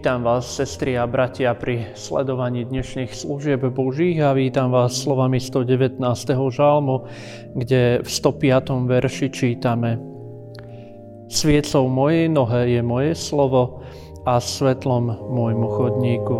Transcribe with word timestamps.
Vítam 0.00 0.24
vás, 0.24 0.56
sestry 0.56 0.96
a 0.96 1.04
bratia, 1.04 1.52
pri 1.52 1.92
sledovaní 1.92 2.64
dnešných 2.64 3.12
služieb 3.12 3.60
Božích 3.68 4.16
a 4.24 4.32
vítam 4.32 4.72
vás 4.72 4.96
slovami 4.96 5.36
119. 5.36 6.00
žalmu, 6.48 7.04
kde 7.52 8.00
v 8.00 8.08
105. 8.08 8.88
verši 8.88 9.28
čítame 9.28 10.00
Sviecou 11.28 11.92
mojej 11.92 12.32
nohe 12.32 12.72
je 12.72 12.80
moje 12.80 13.12
slovo 13.12 13.84
a 14.24 14.40
svetlom 14.40 15.20
môjmu 15.36 15.68
chodníku. 15.68 16.38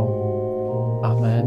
Amen. 1.04 1.46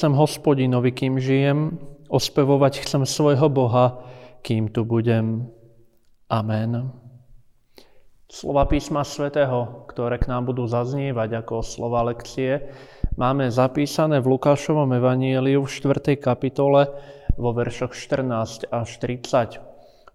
Chcem 0.00 0.16
hospodinovi, 0.16 0.96
kým 0.96 1.20
žijem, 1.20 1.76
ospevovať 2.08 2.88
chcem 2.88 3.04
svojho 3.04 3.52
Boha, 3.52 4.00
kým 4.40 4.72
tu 4.72 4.88
budem. 4.88 5.44
Amen. 6.32 6.88
Slova 8.32 8.64
písma 8.64 9.04
svätého, 9.04 9.84
ktoré 9.92 10.16
k 10.16 10.32
nám 10.32 10.48
budú 10.48 10.64
zaznievať 10.64 11.44
ako 11.44 11.60
slova 11.60 12.00
lekcie, 12.08 12.72
máme 13.20 13.52
zapísané 13.52 14.24
v 14.24 14.40
Lukášovom 14.40 14.88
evanieliu 14.88 15.68
v 15.68 15.68
4. 15.68 16.16
kapitole 16.16 16.88
vo 17.36 17.52
veršoch 17.52 17.92
14 17.92 18.72
až 18.72 18.88
30. 19.04 19.60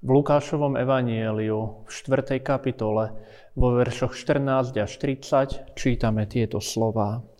V 0.01 0.09
Lukášovom 0.09 0.81
evanieliu 0.81 1.85
v 1.85 1.89
4. 1.93 2.41
kapitole 2.41 3.13
vo 3.53 3.69
veršoch 3.77 4.17
14 4.17 4.81
až 4.81 4.91
30 4.97 5.77
čítame 5.77 6.25
tieto 6.25 6.57
slova. 6.57 7.34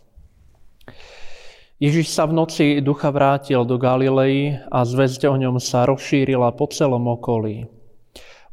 Ježiš 1.75 2.07
sa 2.07 2.23
v 2.23 2.39
noci 2.39 2.65
ducha 2.79 3.11
vrátil 3.11 3.67
do 3.67 3.75
Galilei 3.75 4.55
a 4.71 4.87
zväzť 4.87 5.27
o 5.27 5.35
ňom 5.35 5.59
sa 5.59 5.83
rozšírila 5.83 6.55
po 6.55 6.71
celom 6.71 7.03
okolí. 7.11 7.67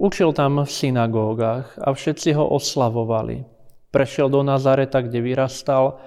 Učil 0.02 0.34
tam 0.34 0.66
v 0.66 0.66
synagógach 0.66 1.78
a 1.78 1.94
všetci 1.94 2.34
ho 2.34 2.50
oslavovali. 2.50 3.46
Prešiel 3.94 4.26
do 4.26 4.42
Nazareta, 4.42 5.06
kde 5.06 5.22
vyrastal 5.22 6.02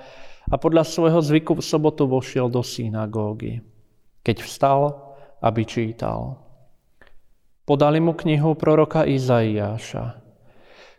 a 0.52 0.56
podľa 0.60 0.84
svojho 0.84 1.24
zvyku 1.24 1.56
v 1.56 1.64
sobotu 1.64 2.04
vošiel 2.04 2.52
do 2.52 2.60
synagógy. 2.60 3.64
Keď 4.20 4.44
vstal, 4.44 5.00
aby 5.40 5.64
čítal. 5.64 6.36
Podali 7.64 8.04
mu 8.04 8.12
knihu 8.12 8.60
proroka 8.60 9.08
Izaiáša. 9.08 10.20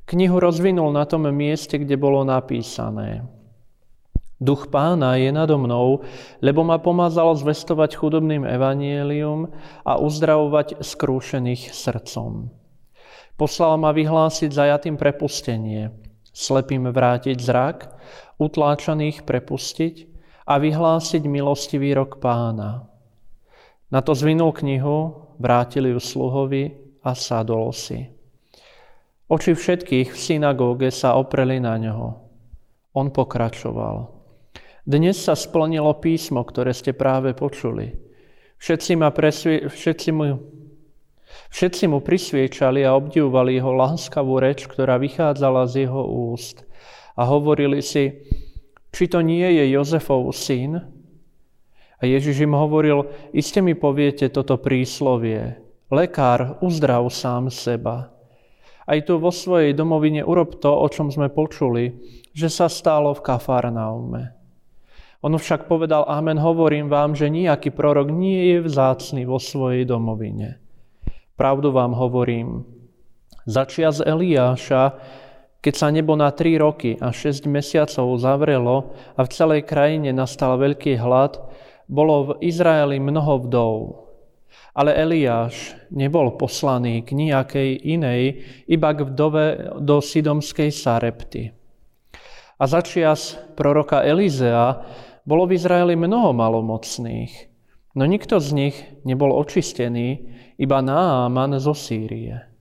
Knihu 0.08 0.40
rozvinul 0.40 0.96
na 0.96 1.04
tom 1.04 1.28
mieste, 1.28 1.76
kde 1.76 2.00
bolo 2.00 2.24
napísané– 2.24 3.20
Duch 4.36 4.68
pána 4.68 5.16
je 5.16 5.32
nado 5.32 5.56
mnou, 5.56 6.04
lebo 6.44 6.60
ma 6.60 6.76
pomazalo 6.76 7.32
zvestovať 7.32 7.96
chudobným 7.96 8.44
evanielium 8.44 9.48
a 9.80 9.96
uzdravovať 9.96 10.84
skrúšených 10.84 11.72
srdcom. 11.72 12.52
Poslal 13.40 13.80
ma 13.80 13.96
vyhlásiť 13.96 14.52
zajatým 14.52 15.00
prepustenie, 15.00 15.92
slepým 16.36 16.88
vrátiť 16.92 17.36
zrak, 17.40 17.88
utláčaných 18.36 19.24
prepustiť 19.24 19.94
a 20.44 20.60
vyhlásiť 20.60 21.24
milostivý 21.24 21.96
rok 21.96 22.20
pána. 22.20 22.92
Na 23.88 24.04
to 24.04 24.12
zvinul 24.12 24.52
knihu, 24.52 25.32
vrátili 25.40 25.96
ju 25.96 26.00
sluhovi 26.00 26.76
a 27.00 27.16
sadol 27.16 27.72
si. 27.72 28.04
Oči 29.32 29.56
všetkých 29.56 30.12
v 30.12 30.18
synagóge 30.18 30.88
sa 30.92 31.16
opreli 31.16 31.56
na 31.56 31.80
ňoho. 31.80 32.08
On 32.96 33.08
pokračoval. 33.12 34.15
Dnes 34.86 35.18
sa 35.18 35.34
splnilo 35.34 35.98
písmo, 35.98 36.46
ktoré 36.46 36.70
ste 36.70 36.94
práve 36.94 37.34
počuli. 37.34 37.90
Všetci, 38.62 38.94
ma 38.94 39.10
presvie... 39.10 39.66
všetci, 39.66 40.14
mu... 40.14 40.38
všetci 41.50 41.90
mu 41.90 41.98
prisviečali 41.98 42.86
a 42.86 42.94
obdivovali 42.94 43.58
jeho 43.58 43.74
láskavú 43.74 44.38
reč, 44.38 44.70
ktorá 44.70 44.94
vychádzala 45.02 45.66
z 45.66 45.90
jeho 45.90 46.30
úst. 46.30 46.62
A 47.18 47.26
hovorili 47.26 47.82
si, 47.82 48.14
či 48.94 49.10
to 49.10 49.26
nie 49.26 49.58
je 49.58 49.74
Jozefov 49.74 50.30
syn? 50.30 50.78
A 51.98 52.02
Ježiš 52.06 52.46
im 52.46 52.54
hovoril, 52.54 53.10
iste 53.34 53.58
mi 53.58 53.74
poviete 53.74 54.30
toto 54.30 54.54
príslovie. 54.54 55.58
Lekár, 55.90 56.62
uzdrav 56.62 57.10
sám 57.10 57.50
seba. 57.50 58.14
Aj 58.86 59.02
tu 59.02 59.18
vo 59.18 59.34
svojej 59.34 59.74
domovine 59.74 60.22
urob 60.22 60.62
to, 60.62 60.70
o 60.70 60.86
čom 60.86 61.10
sme 61.10 61.26
počuli, 61.26 61.90
že 62.30 62.46
sa 62.46 62.70
stálo 62.70 63.10
v 63.18 63.24
Kafarnaume. 63.26 64.35
On 65.24 65.32
však 65.32 65.64
povedal, 65.64 66.04
amen, 66.04 66.36
hovorím 66.36 66.92
vám, 66.92 67.16
že 67.16 67.32
nejaký 67.32 67.72
prorok 67.72 68.12
nie 68.12 68.52
je 68.52 68.58
vzácný 68.68 69.24
vo 69.24 69.40
svojej 69.40 69.88
domovine. 69.88 70.60
Pravdu 71.36 71.72
vám 71.72 71.96
hovorím, 71.96 72.64
začias 73.48 74.04
Eliáša, 74.04 74.96
keď 75.64 75.74
sa 75.74 75.88
nebo 75.90 76.14
na 76.14 76.30
3 76.30 76.62
roky 76.62 76.94
a 77.00 77.10
6 77.10 77.48
mesiacov 77.48 78.12
zavrelo 78.20 78.92
a 79.16 79.24
v 79.24 79.32
celej 79.32 79.62
krajine 79.64 80.12
nastal 80.12 80.60
veľký 80.60 81.00
hlad, 81.00 81.40
bolo 81.88 82.36
v 82.36 82.46
Izraeli 82.52 83.00
mnoho 83.00 83.48
vdov. 83.48 83.74
Ale 84.76 84.92
Eliáš 84.92 85.72
nebol 85.88 86.36
poslaný 86.36 87.00
k 87.00 87.16
nejakej 87.16 87.80
inej, 87.88 88.44
iba 88.68 88.92
k 88.92 89.08
vdove 89.08 89.44
do 89.80 90.04
Sidomskej 90.04 90.68
Sarepty. 90.68 91.55
A 92.56 92.64
začias 92.64 93.36
proroka 93.52 94.00
Elizea 94.00 94.80
bolo 95.28 95.44
v 95.44 95.60
Izraeli 95.60 95.92
mnoho 95.92 96.32
malomocných, 96.32 97.32
no 97.98 98.08
nikto 98.08 98.40
z 98.40 98.48
nich 98.56 98.76
nebol 99.04 99.34
očistený, 99.36 100.24
iba 100.56 100.80
Náman 100.80 101.60
zo 101.60 101.76
Sýrie. 101.76 102.56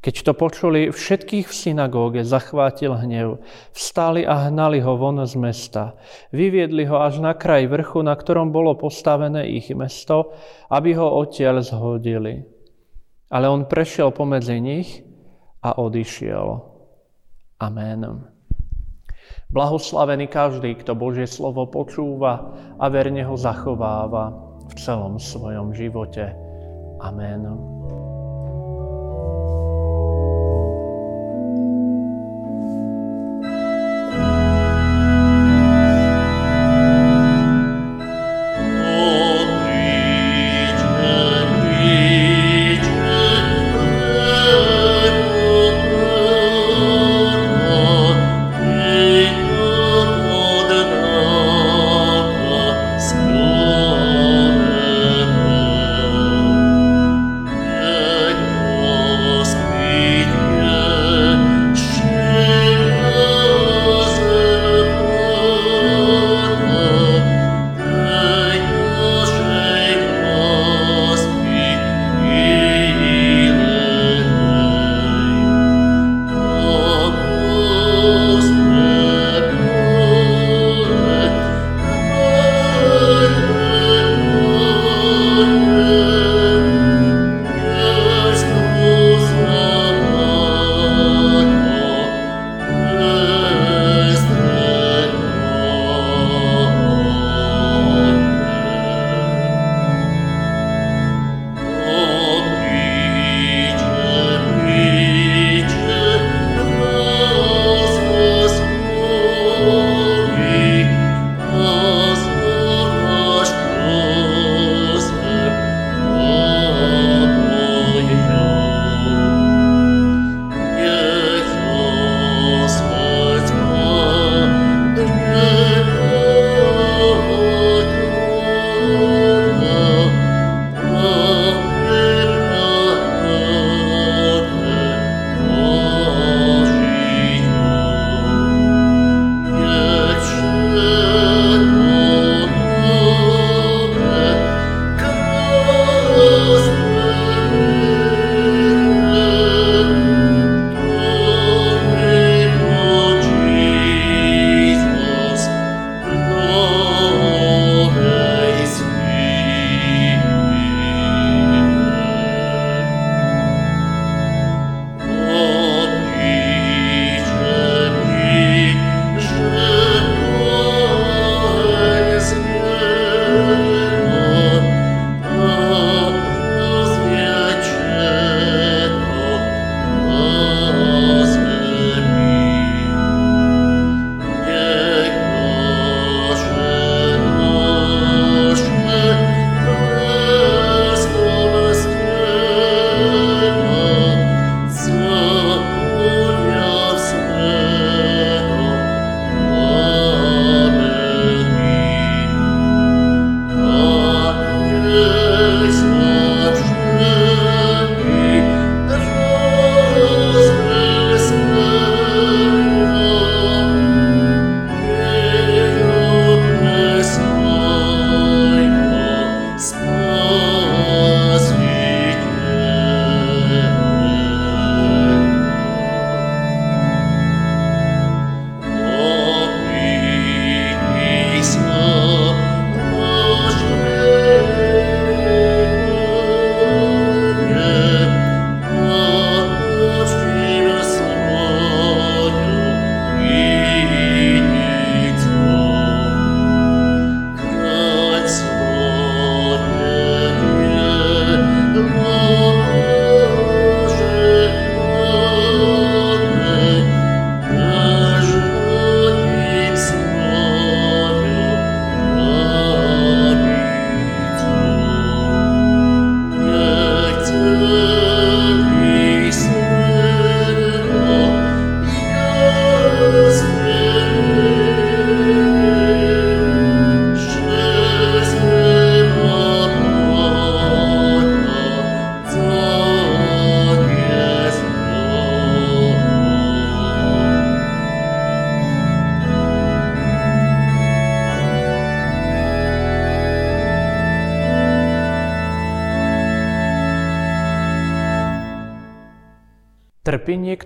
Keď 0.00 0.16
to 0.24 0.32
počuli, 0.32 0.88
všetkých 0.88 1.44
v 1.44 1.52
synagóge 1.52 2.24
zachvátil 2.24 2.96
hnev. 2.96 3.44
Vstali 3.76 4.24
a 4.24 4.48
hnali 4.48 4.80
ho 4.80 4.96
von 4.96 5.20
z 5.28 5.36
mesta. 5.36 5.92
Vyviedli 6.32 6.88
ho 6.88 7.04
až 7.04 7.20
na 7.20 7.36
kraj 7.36 7.68
vrchu, 7.68 8.00
na 8.00 8.16
ktorom 8.16 8.48
bolo 8.48 8.80
postavené 8.80 9.52
ich 9.52 9.68
mesto, 9.76 10.32
aby 10.72 10.96
ho 10.96 11.04
odtiaľ 11.04 11.60
zhodili. 11.60 12.48
Ale 13.28 13.52
on 13.52 13.68
prešiel 13.68 14.08
pomedzi 14.08 14.56
nich 14.56 15.04
a 15.60 15.76
odišiel. 15.76 16.48
Amen. 17.60 18.39
Blahoslavený 19.50 20.30
každý, 20.30 20.78
kto 20.78 20.94
Božie 20.94 21.26
slovo 21.26 21.66
počúva 21.66 22.54
a 22.78 22.86
verne 22.86 23.26
ho 23.26 23.34
zachováva 23.34 24.30
v 24.70 24.72
celom 24.78 25.18
svojom 25.18 25.74
živote. 25.74 26.30
Amen. 27.02 27.50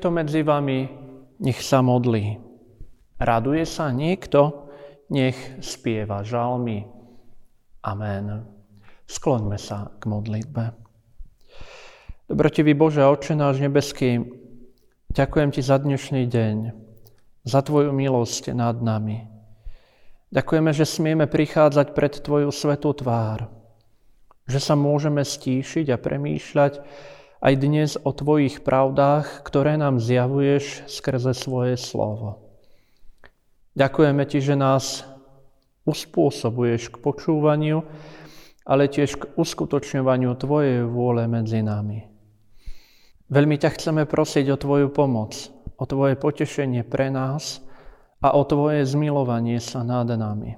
Niekto 0.05 0.21
medzi 0.21 0.45
vami, 0.45 0.85
nech 1.41 1.65
sa 1.65 1.81
modlí. 1.81 2.37
Raduje 3.17 3.65
sa 3.65 3.89
niekto, 3.89 4.69
nech 5.09 5.33
spieva 5.65 6.21
žalmy. 6.21 6.85
Amen. 7.81 8.45
Skloňme 9.09 9.57
sa 9.57 9.97
k 9.97 10.05
modlitbe. 10.05 10.77
Dobrotivý 12.29 12.77
Bože, 12.77 13.01
Oče 13.01 13.33
náš 13.33 13.65
nebeský, 13.65 14.29
ďakujem 15.09 15.57
Ti 15.57 15.65
za 15.65 15.81
dnešný 15.81 16.29
deň, 16.29 16.57
za 17.49 17.65
Tvoju 17.65 17.97
milosť 17.97 18.53
nad 18.53 18.77
nami. 18.85 19.25
Ďakujeme, 20.37 20.69
že 20.77 20.85
smieme 20.85 21.25
prichádzať 21.25 21.97
pred 21.97 22.13
Tvoju 22.13 22.53
svetú 22.53 22.93
tvár, 22.93 23.49
že 24.45 24.61
sa 24.61 24.77
môžeme 24.77 25.25
stíšiť 25.25 25.89
a 25.89 25.97
premýšľať 25.97 26.85
aj 27.45 27.55
dnes 27.61 28.01
o 28.01 28.09
Tvojich 28.09 28.65
pravdách, 28.65 29.45
ktoré 29.45 29.77
nám 29.77 30.01
zjavuješ 30.01 30.89
skrze 30.89 31.37
svoje 31.37 31.77
slovo. 31.77 32.41
Ďakujeme 33.77 34.25
Ti, 34.25 34.41
že 34.41 34.57
nás 34.57 35.05
uspôsobuješ 35.85 36.89
k 36.89 36.97
počúvaniu, 37.05 37.85
ale 38.65 38.89
tiež 38.89 39.21
k 39.21 39.29
uskutočňovaniu 39.37 40.33
Tvojej 40.41 40.89
vôle 40.89 41.29
medzi 41.29 41.61
nami. 41.61 42.09
Veľmi 43.29 43.61
ťa 43.61 43.77
chceme 43.77 44.09
prosiť 44.09 44.49
o 44.49 44.57
Tvoju 44.57 44.89
pomoc, 44.89 45.37
o 45.77 45.85
Tvoje 45.85 46.17
potešenie 46.17 46.81
pre 46.81 47.13
nás 47.13 47.61
a 48.25 48.33
o 48.33 48.41
Tvoje 48.49 48.89
zmilovanie 48.89 49.61
sa 49.61 49.85
nad 49.85 50.09
nami. 50.09 50.57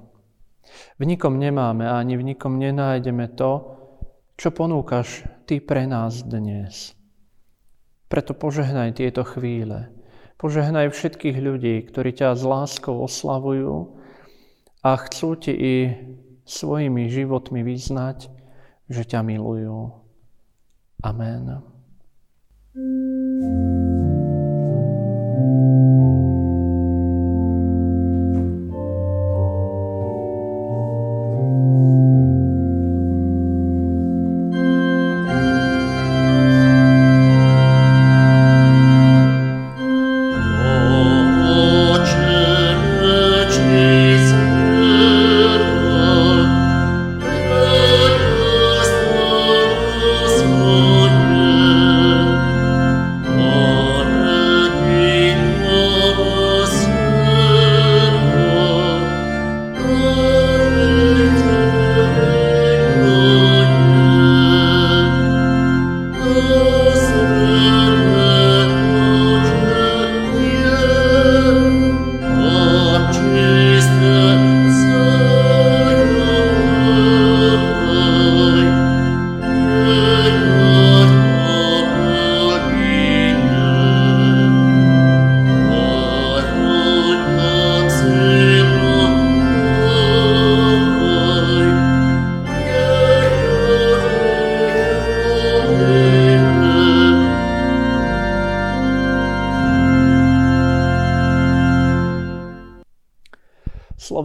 V 0.95 1.03
nikom 1.03 1.35
nemáme 1.35 1.83
ani 1.83 2.15
v 2.15 2.31
nikom 2.31 2.55
nenájdeme 2.55 3.35
to, 3.35 3.76
čo 4.37 4.53
ponúkaš 4.53 5.25
Ty 5.49 5.65
pre 5.65 5.89
nás 5.89 6.21
dnes. 6.21 6.93
Preto 8.07 8.37
požehnaj 8.37 9.01
tieto 9.01 9.25
chvíle. 9.25 9.89
Požehnaj 10.37 10.93
všetkých 10.93 11.37
ľudí, 11.41 11.75
ktorí 11.89 12.13
ťa 12.13 12.37
s 12.37 12.45
láskou 12.45 13.01
oslavujú 13.01 13.97
a 14.85 14.93
chcú 15.09 15.35
Ti 15.41 15.51
i 15.51 15.75
svojimi 16.45 17.09
životmi 17.09 17.65
vyznať, 17.65 18.29
že 18.87 19.03
ťa 19.03 19.25
milujú. 19.25 19.91
Amen. 21.01 21.65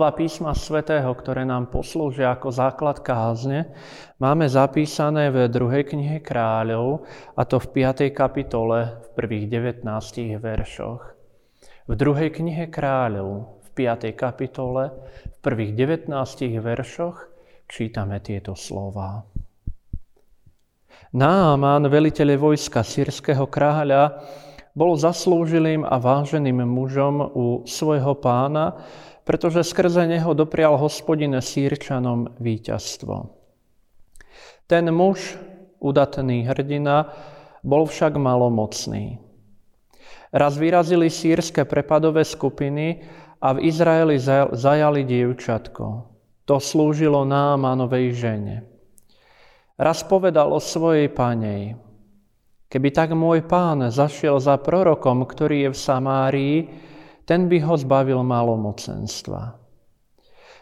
Slova 0.03 0.19
písma 0.19 0.51
svätého, 0.51 1.15
ktoré 1.15 1.47
nám 1.47 1.71
poslúžia 1.71 2.35
ako 2.35 2.51
základ 2.51 3.07
kázne, 3.07 3.71
máme 4.19 4.51
zapísané 4.51 5.31
v 5.31 5.47
druhej 5.47 5.95
knihe 5.95 6.19
kráľov, 6.19 7.07
a 7.39 7.47
to 7.47 7.63
v 7.63 7.87
5. 7.87 8.11
kapitole 8.11 8.99
v 8.99 9.09
prvých 9.15 9.47
19 9.47 9.87
veršoch. 10.43 11.07
V 11.87 11.93
druhej 11.95 12.35
knihe 12.35 12.67
kráľov 12.67 13.63
v 13.63 13.69
5. 13.79 14.11
kapitole 14.19 14.91
v 15.23 15.37
prvých 15.39 15.71
19 15.79 16.11
veršoch 16.59 17.23
čítame 17.71 18.19
tieto 18.19 18.59
slova. 18.59 19.23
Náman, 21.15 21.87
veliteľ 21.87 22.43
vojska 22.43 22.83
sírskeho 22.83 23.47
kráľa, 23.47 24.19
bol 24.73 24.97
zaslúžilým 24.97 25.85
a 25.85 26.01
váženým 26.01 26.65
mužom 26.65 27.23
u 27.37 27.63
svojho 27.69 28.17
pána, 28.19 28.83
pretože 29.23 29.63
skrze 29.63 30.07
neho 30.07 30.35
doprial 30.35 30.75
hospodin 30.79 31.39
Sýrčanom 31.39 32.35
víťazstvo. 32.43 33.31
Ten 34.67 34.91
muž, 34.91 35.39
udatný 35.79 36.47
hrdina, 36.47 37.15
bol 37.63 37.87
však 37.87 38.19
malomocný. 38.19 39.23
Raz 40.33 40.57
vyrazili 40.57 41.13
sírske 41.13 41.63
prepadové 41.69 42.25
skupiny 42.25 43.05
a 43.39 43.53
v 43.53 43.69
Izraeli 43.69 44.17
zajali 44.55 45.05
dievčatko. 45.05 45.87
To 46.49 46.57
slúžilo 46.59 47.23
Námanovej 47.23 48.17
žene. 48.17 48.57
Raz 49.79 50.03
povedal 50.03 50.51
o 50.51 50.59
svojej 50.59 51.07
panej, 51.13 51.79
keby 52.73 52.89
tak 52.91 53.15
môj 53.15 53.45
pán 53.47 53.93
zašiel 53.93 54.41
za 54.43 54.59
prorokom, 54.59 55.23
ktorý 55.27 55.69
je 55.69 55.71
v 55.71 55.79
Samárii, 55.79 56.59
ten 57.33 57.49
by 57.49 57.65
ho 57.65 57.81
zbavil 57.81 58.21
malomocenstva. 58.21 59.57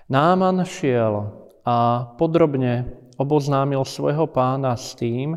Náman 0.06 0.62
šiel 0.62 1.26
a 1.66 2.06
podrobne 2.14 2.86
oboznámil 3.18 3.82
svojho 3.82 4.30
pána 4.30 4.78
s 4.78 4.94
tým, 4.94 5.34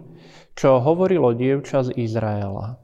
čo 0.54 0.78
hovorilo 0.78 1.34
dievča 1.34 1.90
z 1.90 1.98
Izraela. 1.98 2.78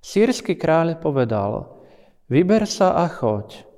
Sýrsky 0.00 0.56
kráľ 0.56 1.04
povedal, 1.04 1.84
vyber 2.32 2.64
sa 2.64 2.96
a 2.96 3.04
choď. 3.12 3.68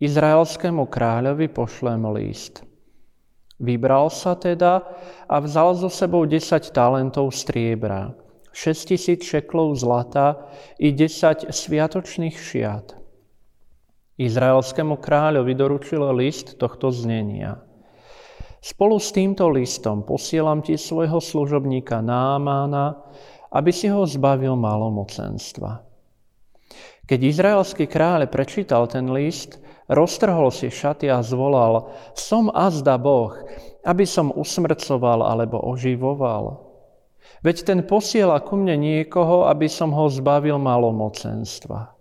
Izraelskému 0.00 0.88
kráľovi 0.88 1.52
pošlem 1.52 2.08
list. 2.16 2.64
Vybral 3.60 4.08
sa 4.08 4.40
teda 4.40 4.88
a 5.28 5.36
vzal 5.36 5.76
so 5.76 5.92
sebou 5.92 6.24
10 6.24 6.64
talentov 6.72 7.28
striebra, 7.36 8.16
6 8.56 8.88
tisíc 8.88 9.20
šeklov 9.28 9.76
zlata 9.76 10.48
i 10.80 10.96
10 10.96 11.52
sviatočných 11.52 12.40
šiat. 12.40 13.01
Izraelskému 14.22 15.02
kráľovi 15.02 15.52
doručil 15.56 16.02
list 16.14 16.58
tohto 16.58 16.94
znenia. 16.94 17.58
Spolu 18.62 19.02
s 19.02 19.10
týmto 19.10 19.50
listom 19.50 20.06
posielam 20.06 20.62
ti 20.62 20.78
svojho 20.78 21.18
služobníka 21.18 21.98
Námána, 21.98 22.94
aby 23.50 23.74
si 23.74 23.90
ho 23.90 24.06
zbavil 24.06 24.54
malomocenstva. 24.54 25.82
Keď 27.02 27.20
izraelský 27.20 27.90
kráľ 27.90 28.30
prečítal 28.30 28.86
ten 28.86 29.10
list, 29.10 29.58
roztrhol 29.90 30.54
si 30.54 30.70
šaty 30.70 31.10
a 31.10 31.18
zvolal, 31.20 31.90
som 32.14 32.48
azda 32.54 32.94
Boh, 32.96 33.34
aby 33.82 34.06
som 34.06 34.30
usmrcoval 34.30 35.26
alebo 35.26 35.58
oživoval. 35.58 36.72
Veď 37.42 37.66
ten 37.66 37.80
posiela 37.82 38.38
ku 38.38 38.54
mne 38.54 38.78
niekoho, 38.78 39.50
aby 39.50 39.66
som 39.66 39.90
ho 39.90 40.06
zbavil 40.06 40.62
malomocenstva. 40.62 41.98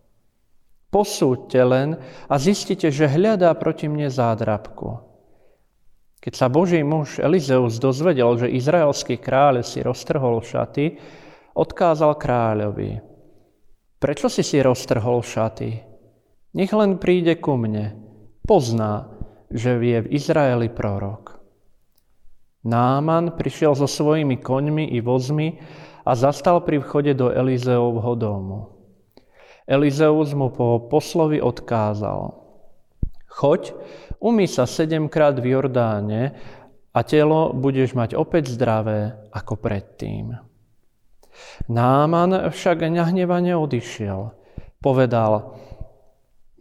Posúďte 0.91 1.61
len 1.63 1.95
a 2.27 2.35
zistite, 2.35 2.91
že 2.91 3.07
hľadá 3.07 3.55
proti 3.55 3.87
mne 3.87 4.11
zádrabku. 4.11 4.99
Keď 6.19 6.33
sa 6.35 6.51
Boží 6.51 6.83
muž 6.83 7.17
Elizeus 7.17 7.79
dozvedel, 7.79 8.35
že 8.37 8.51
izraelský 8.51 9.17
kráľ 9.17 9.63
si 9.63 9.79
roztrhol 9.81 10.43
šaty, 10.43 10.99
odkázal 11.55 12.19
kráľovi. 12.19 13.01
Prečo 13.97 14.27
si 14.27 14.43
si 14.43 14.59
roztrhol 14.59 15.23
šaty? 15.23 15.71
Nech 16.59 16.71
len 16.75 16.99
príde 16.99 17.39
ku 17.39 17.55
mne. 17.55 17.95
Pozná, 18.43 19.07
že 19.47 19.79
vie 19.79 20.03
v 20.03 20.11
Izraeli 20.11 20.67
prorok. 20.67 21.39
Náman 22.67 23.39
prišiel 23.39 23.73
so 23.73 23.87
svojimi 23.89 24.37
koňmi 24.37 24.93
i 24.93 24.99
vozmi 25.01 25.57
a 26.05 26.11
zastal 26.13 26.61
pri 26.61 26.83
vchode 26.83 27.17
do 27.17 27.33
Elizeovho 27.33 28.13
domu. 28.19 28.80
Elizeus 29.71 30.35
mu 30.35 30.51
po 30.51 30.83
poslovi 30.91 31.39
odkázal. 31.39 32.35
Choď, 33.31 33.71
umy 34.19 34.43
sa 34.43 34.67
sedemkrát 34.67 35.39
v 35.39 35.55
Jordáne 35.55 36.35
a 36.91 36.99
telo 37.07 37.55
budeš 37.55 37.95
mať 37.95 38.19
opäť 38.19 38.51
zdravé 38.51 39.15
ako 39.31 39.55
predtým. 39.55 40.35
Náman 41.71 42.51
však 42.51 42.83
nahnevane 42.91 43.55
odišiel. 43.55 44.35
Povedal, 44.83 45.55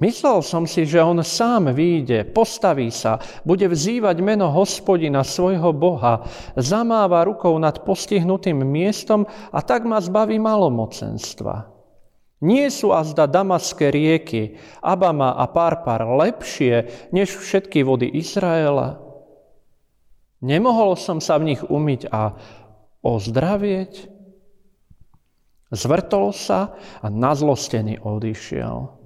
Myslel 0.01 0.41
som 0.41 0.65
si, 0.65 0.89
že 0.89 0.97
on 1.05 1.21
sám 1.21 1.77
vyjde, 1.77 2.25
postaví 2.33 2.89
sa, 2.89 3.21
bude 3.45 3.69
vzývať 3.69 4.17
meno 4.25 4.49
hospodina 4.49 5.21
svojho 5.21 5.77
Boha, 5.77 6.25
zamáva 6.57 7.21
rukou 7.29 7.53
nad 7.61 7.85
postihnutým 7.85 8.65
miestom 8.65 9.29
a 9.53 9.61
tak 9.61 9.85
ma 9.85 10.01
zbaví 10.01 10.41
malomocenstva. 10.41 11.80
Nie 12.41 12.73
sú 12.73 12.97
azda 12.97 13.29
damaské 13.29 13.93
rieky, 13.93 14.57
Abama 14.81 15.37
a 15.37 15.45
Parpar 15.45 16.09
lepšie 16.09 16.89
než 17.13 17.37
všetky 17.37 17.85
vody 17.85 18.09
Izraela? 18.09 18.97
Nemohol 20.41 20.97
som 20.97 21.21
sa 21.21 21.37
v 21.37 21.53
nich 21.53 21.61
umyť 21.61 22.09
a 22.09 22.33
ozdravieť? 23.05 24.09
Zvrtol 25.69 26.33
sa 26.33 26.75
a 27.05 27.07
nazlostený 27.13 28.01
odišiel. 28.01 28.99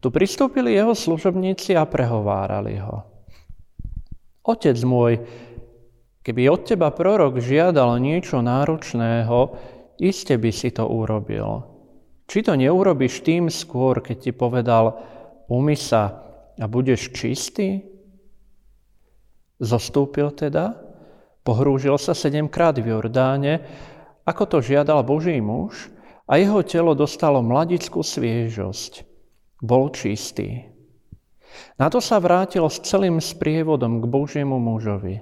Tu 0.00 0.08
pristúpili 0.08 0.78
jeho 0.78 0.94
služobníci 0.94 1.74
a 1.76 1.84
prehovárali 1.84 2.78
ho. 2.80 3.04
Otec 4.46 4.78
môj, 4.86 5.20
keby 6.24 6.48
od 6.48 6.64
teba 6.64 6.88
prorok 6.94 7.42
žiadal 7.42 8.00
niečo 8.00 8.40
náročného, 8.40 9.58
iste 10.00 10.38
by 10.40 10.50
si 10.54 10.72
to 10.72 10.88
urobil. 10.88 11.69
Či 12.30 12.46
to 12.46 12.54
neurobiš 12.54 13.26
tým 13.26 13.50
skôr, 13.50 13.98
keď 13.98 14.16
ti 14.22 14.30
povedal, 14.30 15.02
umy 15.50 15.74
sa 15.74 16.30
a 16.54 16.64
budeš 16.70 17.10
čistý? 17.10 17.82
Zostúpil 19.58 20.30
teda, 20.38 20.78
pohrúžil 21.42 21.98
sa 21.98 22.14
sedemkrát 22.14 22.78
v 22.78 22.94
Jordáne, 22.94 23.66
ako 24.22 24.46
to 24.46 24.58
žiadal 24.62 25.02
Boží 25.02 25.42
muž, 25.42 25.90
a 26.30 26.38
jeho 26.38 26.62
telo 26.62 26.94
dostalo 26.94 27.42
mladickú 27.42 28.06
sviežosť 28.06 29.02
bol 29.58 29.90
čistý. 29.90 30.70
Na 31.82 31.90
to 31.90 31.98
sa 31.98 32.22
vrátil 32.22 32.62
s 32.70 32.78
celým 32.86 33.18
sprievodom 33.18 33.98
k 33.98 34.06
Božiemu 34.06 34.62
mužovi. 34.62 35.18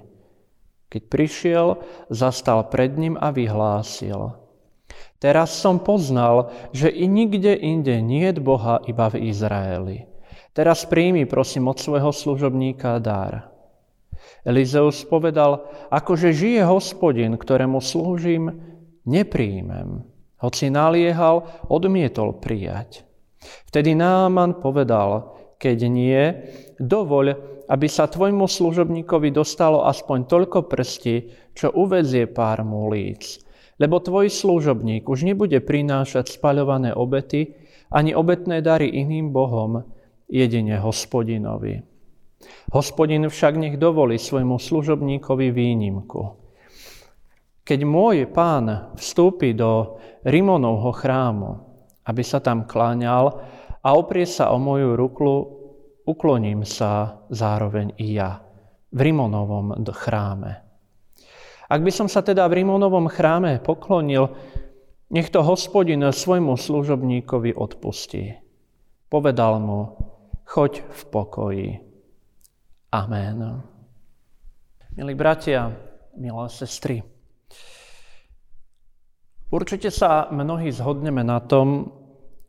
Keď 0.93 1.01
prišiel, 1.09 1.67
zastal 2.13 2.69
pred 2.69 2.93
ním 2.93 3.17
a 3.17 3.33
vyhlásil. 3.33 4.38
Teraz 5.19 5.51
som 5.51 5.83
poznal, 5.83 6.51
že 6.71 6.87
i 6.87 7.03
nikde 7.03 7.51
inde 7.51 7.99
nie 7.99 8.31
je 8.31 8.39
Boha 8.39 8.79
iba 8.87 9.11
v 9.11 9.27
Izraeli. 9.27 10.07
Teraz 10.55 10.87
príjmi, 10.87 11.27
prosím, 11.27 11.67
od 11.67 11.77
svojho 11.79 12.15
služobníka 12.15 12.95
dar. 13.03 13.51
Elizeus 14.47 15.03
povedal, 15.03 15.67
akože 15.91 16.31
žije 16.31 16.63
hospodin, 16.63 17.35
ktorému 17.35 17.83
slúžim, 17.83 18.63
nepríjmem. 19.03 20.07
Hoci 20.39 20.71
naliehal, 20.71 21.67
odmietol 21.67 22.39
prijať. 22.39 23.03
Vtedy 23.67 23.95
Náman 23.95 24.63
povedal, 24.63 25.35
keď 25.59 25.77
nie, 25.91 26.23
dovoľ, 26.79 27.25
aby 27.67 27.87
sa 27.91 28.07
tvojmu 28.07 28.47
služobníkovi 28.47 29.35
dostalo 29.35 29.83
aspoň 29.83 30.17
toľko 30.31 30.71
prsti, 30.71 31.15
čo 31.51 31.75
uvezie 31.75 32.31
pár 32.31 32.63
mulíc. 32.63 33.43
Lebo 33.79 34.03
tvoj 34.03 34.27
služobník 34.27 35.07
už 35.07 35.23
nebude 35.23 35.57
prinášať 35.63 36.35
spaľované 36.35 36.91
obety 36.91 37.55
ani 37.89 38.13
obetné 38.13 38.59
dary 38.59 38.91
iným 38.91 39.31
bohom, 39.31 39.87
jedine 40.29 40.77
hospodinovi. 40.77 41.81
Hospodin 42.71 43.25
však 43.27 43.53
nech 43.57 43.75
dovolí 43.81 44.21
svojmu 44.21 44.61
služobníkovi 44.61 45.49
výnimku. 45.49 46.37
Keď 47.65 47.79
môj 47.85 48.29
pán 48.29 48.93
vstúpi 48.95 49.57
do 49.57 50.01
Rimonovho 50.25 50.93
chrámu, 50.93 51.51
aby 52.05 52.21
sa 52.25 52.41
tam 52.41 52.65
kláňal 52.65 53.41
a 53.81 53.89
oprie 53.93 54.25
sa 54.25 54.53
o 54.53 54.57
moju 54.57 54.97
ruku, 54.97 55.31
ukloním 56.05 56.65
sa 56.65 57.21
zároveň 57.29 57.93
i 58.01 58.17
ja 58.17 58.41
v 58.89 58.99
Rimonovom 59.05 59.77
chráme. 59.93 60.68
Ak 61.69 61.85
by 61.85 61.91
som 61.93 62.09
sa 62.09 62.25
teda 62.25 62.49
v 62.49 62.65
Rimonovom 62.65 63.05
chráme 63.05 63.61
poklonil, 63.61 64.33
nech 65.13 65.29
to 65.29 65.45
hospodin 65.45 66.01
svojmu 66.01 66.57
služobníkovi 66.57 67.53
odpustí. 67.53 68.33
Povedal 69.05 69.61
mu, 69.61 69.93
choď 70.49 70.81
v 70.81 71.01
pokoji. 71.13 71.69
Amen. 72.89 73.61
Milí 74.97 75.13
bratia, 75.13 75.69
milé 76.17 76.45
sestry, 76.49 77.05
určite 79.53 79.93
sa 79.93 80.25
mnohí 80.33 80.73
zhodneme 80.73 81.21
na 81.21 81.37
tom, 81.37 81.93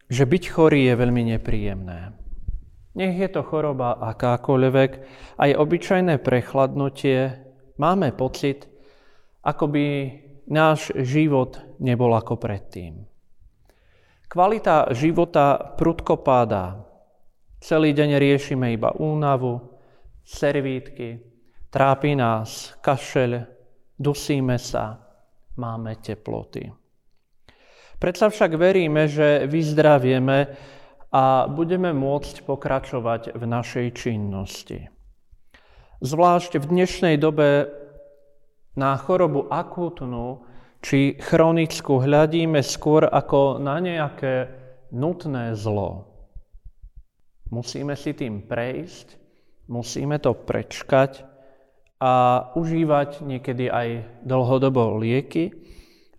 že 0.09 0.24
byť 0.24 0.44
chorý 0.48 0.88
je 0.88 0.94
veľmi 0.96 1.22
nepríjemné. 1.37 2.16
Nech 2.96 3.20
je 3.20 3.28
to 3.28 3.44
choroba 3.44 4.00
akákoľvek, 4.00 4.90
aj 5.37 5.50
obyčajné 5.61 6.18
prechladnutie, 6.24 7.37
máme 7.76 8.16
pocit, 8.16 8.69
ako 9.40 9.64
by 9.72 9.87
náš 10.50 10.92
život 11.00 11.61
nebol 11.81 12.12
ako 12.12 12.37
predtým. 12.37 13.07
Kvalita 14.31 14.94
života 14.94 15.74
prudko 15.74 16.22
páda. 16.22 16.87
Celý 17.61 17.90
deň 17.92 18.16
riešime 18.16 18.72
iba 18.72 18.94
únavu, 18.94 19.59
servítky, 20.22 21.18
trápi 21.68 22.14
nás 22.14 22.79
kašeľ, 22.79 23.42
dusíme 23.98 24.57
sa, 24.57 25.03
máme 25.59 25.98
teploty. 25.98 26.70
Predsa 28.00 28.33
však 28.33 28.57
veríme, 28.57 29.11
že 29.11 29.44
vyzdravieme 29.44 30.38
a 31.11 31.50
budeme 31.50 31.90
môcť 31.92 32.46
pokračovať 32.46 33.35
v 33.35 33.42
našej 33.44 33.87
činnosti. 33.92 34.88
Zvlášť 36.00 36.62
v 36.62 36.64
dnešnej 36.64 37.20
dobe 37.20 37.79
na 38.78 38.94
chorobu 38.98 39.50
akútnu 39.50 40.46
či 40.80 41.18
chronickú 41.20 42.00
hľadíme 42.00 42.64
skôr 42.64 43.04
ako 43.04 43.61
na 43.61 43.76
nejaké 43.78 44.48
nutné 44.94 45.52
zlo. 45.52 46.09
Musíme 47.50 47.98
si 47.98 48.14
tým 48.14 48.46
prejsť, 48.46 49.18
musíme 49.68 50.16
to 50.22 50.33
prečkať 50.33 51.26
a 52.00 52.46
užívať 52.56 53.26
niekedy 53.26 53.68
aj 53.68 53.88
dlhodobo 54.24 54.96
lieky, 55.02 55.52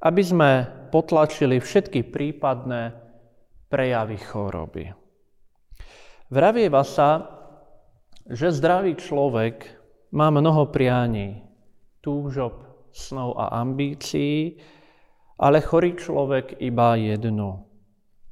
aby 0.03 0.21
sme 0.21 0.49
potlačili 0.93 1.57
všetky 1.57 2.05
prípadné 2.11 2.93
prejavy 3.71 4.19
choroby. 4.19 4.93
Vravieva 6.29 6.83
sa, 6.85 7.27
že 8.29 8.53
zdravý 8.53 8.99
človek 8.99 9.67
má 10.13 10.29
mnoho 10.29 10.69
prianí, 10.69 11.50
túžob, 12.01 12.65
snov 12.91 13.39
a 13.39 13.61
ambícií, 13.61 14.59
ale 15.41 15.63
chorý 15.63 15.97
človek 15.97 16.59
iba 16.61 16.93
jedno. 16.99 17.65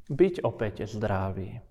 Byť 0.10 0.42
opäť 0.46 0.90
zdravý. 0.90 1.62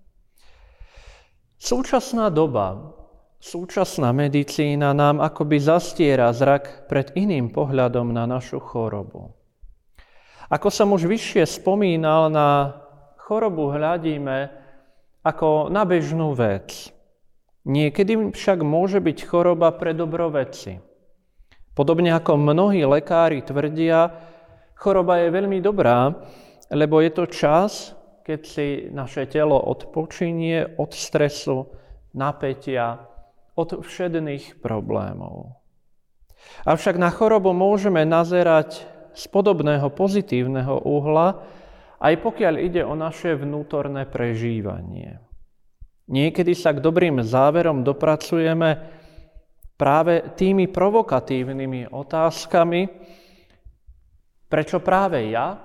Súčasná 1.59 2.31
doba, 2.31 2.95
súčasná 3.43 4.15
medicína 4.15 4.95
nám 4.95 5.19
akoby 5.19 5.59
zastiera 5.59 6.31
zrak 6.31 6.87
pred 6.87 7.11
iným 7.19 7.51
pohľadom 7.51 8.15
na 8.15 8.23
našu 8.23 8.63
chorobu. 8.63 9.35
Ako 10.49 10.71
som 10.71 10.95
už 10.95 11.05
vyššie 11.05 11.45
spomínal, 11.45 12.31
na 12.31 12.79
chorobu 13.21 13.69
hľadíme 13.69 14.49
ako 15.21 15.69
na 15.69 15.85
bežnú 15.85 16.33
vec. 16.33 16.89
Niekedy 17.69 18.33
však 18.33 18.65
môže 18.65 18.97
byť 19.03 19.17
choroba 19.27 19.69
pre 19.75 19.93
dobro 19.93 20.31
veci. 20.33 20.88
Podobne 21.79 22.11
ako 22.11 22.35
mnohí 22.35 22.83
lekári 22.83 23.39
tvrdia, 23.39 24.11
choroba 24.75 25.23
je 25.23 25.31
veľmi 25.31 25.63
dobrá, 25.63 26.11
lebo 26.75 26.99
je 26.99 27.07
to 27.07 27.23
čas, 27.31 27.95
keď 28.27 28.39
si 28.43 28.67
naše 28.91 29.31
telo 29.31 29.55
odpočinie 29.55 30.75
od 30.75 30.91
stresu, 30.91 31.71
napätia, 32.11 32.99
od 33.55 33.79
všedných 33.79 34.59
problémov. 34.59 35.55
Avšak 36.67 36.99
na 36.99 37.15
chorobu 37.15 37.55
môžeme 37.55 38.03
nazerať 38.03 38.83
z 39.15 39.23
podobného 39.31 39.87
pozitívneho 39.87 40.83
uhla, 40.83 41.47
aj 42.03 42.13
pokiaľ 42.19 42.59
ide 42.59 42.83
o 42.83 42.91
naše 42.91 43.39
vnútorné 43.39 44.03
prežívanie. 44.03 45.23
Niekedy 46.11 46.51
sa 46.59 46.75
k 46.75 46.83
dobrým 46.83 47.23
záverom 47.23 47.87
dopracujeme 47.87 48.98
práve 49.79 50.35
tými 50.35 50.67
provokatívnymi 50.67 51.87
otázkami, 51.87 52.81
prečo 54.51 54.83
práve 54.83 55.31
ja, 55.31 55.55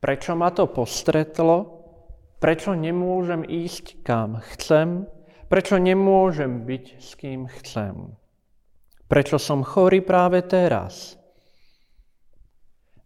prečo 0.00 0.32
ma 0.32 0.48
to 0.48 0.72
postretlo, 0.72 1.84
prečo 2.40 2.72
nemôžem 2.72 3.44
ísť 3.44 4.00
kam 4.00 4.40
chcem, 4.56 5.04
prečo 5.52 5.76
nemôžem 5.76 6.64
byť 6.64 6.84
s 6.96 7.10
kým 7.20 7.44
chcem, 7.60 8.16
prečo 9.04 9.36
som 9.36 9.60
chorý 9.60 10.00
práve 10.00 10.40
teraz. 10.48 11.20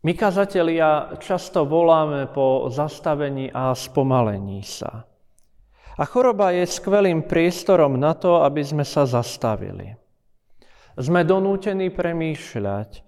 My, 0.00 0.16
kazatelia, 0.16 1.12
často 1.20 1.68
voláme 1.68 2.32
po 2.32 2.72
zastavení 2.72 3.52
a 3.52 3.76
spomalení 3.76 4.64
sa. 4.64 5.04
A 6.00 6.02
choroba 6.08 6.56
je 6.56 6.64
skvelým 6.64 7.28
priestorom 7.28 8.00
na 8.00 8.16
to, 8.16 8.40
aby 8.40 8.64
sme 8.64 8.80
sa 8.80 9.04
zastavili. 9.04 9.99
Sme 10.98 11.22
donútení 11.22 11.92
premýšľať 11.94 13.06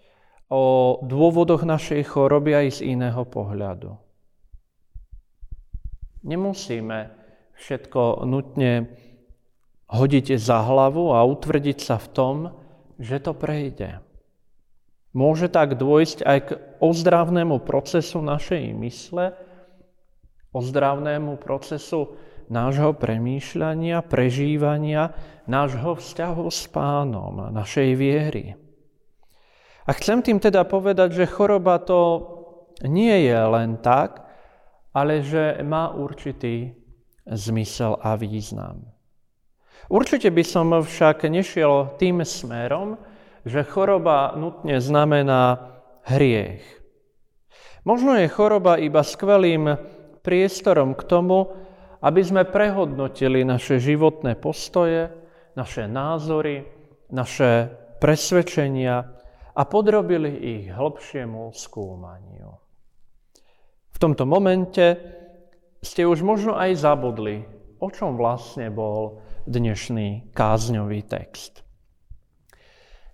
o 0.52 0.98
dôvodoch 1.02 1.64
našej 1.64 2.04
choroby 2.12 2.52
aj 2.54 2.66
z 2.82 2.94
iného 2.94 3.24
pohľadu. 3.24 3.96
Nemusíme 6.22 7.10
všetko 7.58 8.22
nutne 8.28 8.92
hodiť 9.90 10.38
za 10.38 10.62
hlavu 10.62 11.16
a 11.16 11.24
utvrdiť 11.26 11.78
sa 11.82 11.98
v 11.98 12.08
tom, 12.14 12.36
že 13.02 13.18
to 13.18 13.34
prejde. 13.34 13.98
Môže 15.12 15.52
tak 15.52 15.76
dôjsť 15.76 16.18
aj 16.24 16.38
k 16.48 16.50
ozdravnému 16.80 17.60
procesu 17.68 18.24
našej 18.24 18.72
mysle, 18.80 19.36
ozdravnému 20.56 21.36
procesu 21.36 22.16
nášho 22.48 22.96
premýšľania, 22.96 24.02
prežívania, 24.06 25.14
nášho 25.46 25.98
vzťahu 25.98 26.46
s 26.48 26.66
pánom, 26.70 27.50
našej 27.52 27.90
viery. 27.98 28.54
A 29.82 29.90
chcem 29.98 30.22
tým 30.22 30.38
teda 30.38 30.62
povedať, 30.62 31.22
že 31.22 31.30
choroba 31.30 31.82
to 31.82 32.22
nie 32.86 33.26
je 33.26 33.38
len 33.38 33.78
tak, 33.82 34.22
ale 34.94 35.22
že 35.22 35.58
má 35.66 35.90
určitý 35.90 36.74
zmysel 37.26 37.98
a 37.98 38.14
význam. 38.14 38.86
Určite 39.90 40.30
by 40.30 40.44
som 40.46 40.70
však 40.70 41.26
nešiel 41.26 41.98
tým 41.98 42.22
smerom, 42.22 42.96
že 43.42 43.66
choroba 43.66 44.38
nutne 44.38 44.78
znamená 44.78 45.74
hriech. 46.06 46.62
Možno 47.82 48.14
je 48.14 48.30
choroba 48.30 48.78
iba 48.78 49.02
skvelým 49.02 49.74
priestorom 50.22 50.94
k 50.94 51.02
tomu, 51.02 51.50
aby 52.02 52.20
sme 52.20 52.42
prehodnotili 52.42 53.46
naše 53.46 53.78
životné 53.78 54.34
postoje, 54.34 55.06
naše 55.54 55.86
názory, 55.86 56.66
naše 57.14 57.70
presvedčenia 58.02 58.96
a 59.54 59.62
podrobili 59.62 60.32
ich 60.34 60.64
hĺbšiemu 60.74 61.54
skúmaniu. 61.54 62.50
V 63.92 63.96
tomto 64.02 64.26
momente 64.26 64.98
ste 65.78 66.02
už 66.02 66.26
možno 66.26 66.58
aj 66.58 66.82
zabudli, 66.82 67.46
o 67.78 67.88
čom 67.90 68.18
vlastne 68.18 68.70
bol 68.74 69.22
dnešný 69.46 70.34
kázňový 70.34 71.06
text. 71.06 71.62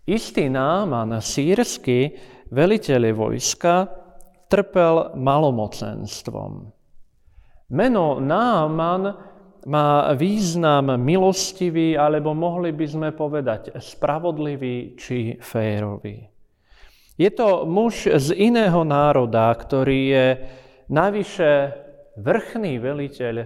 Istý 0.08 0.48
náman 0.48 1.20
sírsky, 1.20 2.16
veliteľ 2.48 3.12
vojska, 3.12 3.92
trpel 4.48 5.12
malomocenstvom. 5.20 6.77
Meno 7.68 8.16
Náman 8.16 9.02
má 9.68 10.08
význam 10.16 10.96
milostivý, 10.96 12.00
alebo 12.00 12.32
mohli 12.32 12.72
by 12.72 12.86
sme 12.88 13.08
povedať 13.12 13.76
spravodlivý 13.76 14.96
či 14.96 15.36
férový. 15.36 16.24
Je 17.18 17.28
to 17.28 17.68
muž 17.68 18.08
z 18.08 18.32
iného 18.32 18.86
národa, 18.88 19.52
ktorý 19.52 20.00
je 20.08 20.26
navyše 20.88 21.76
vrchný 22.16 22.80
veliteľ 22.80 23.44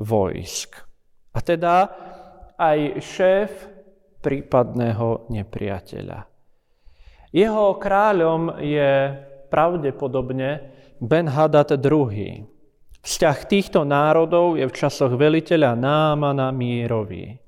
vojsk. 0.00 0.80
A 1.36 1.38
teda 1.44 1.76
aj 2.56 3.02
šéf 3.02 3.50
prípadného 4.24 5.28
nepriateľa. 5.28 6.18
Jeho 7.30 7.76
kráľom 7.76 8.56
je 8.62 8.92
pravdepodobne 9.52 10.50
Ben 11.02 11.28
Hadad 11.28 11.76
II. 11.76 12.59
Vzťah 13.00 13.38
týchto 13.48 13.80
národov 13.88 14.60
je 14.60 14.68
v 14.68 14.76
časoch 14.76 15.16
veliteľa 15.16 15.72
Námana 15.72 16.52
mierový. 16.52 17.40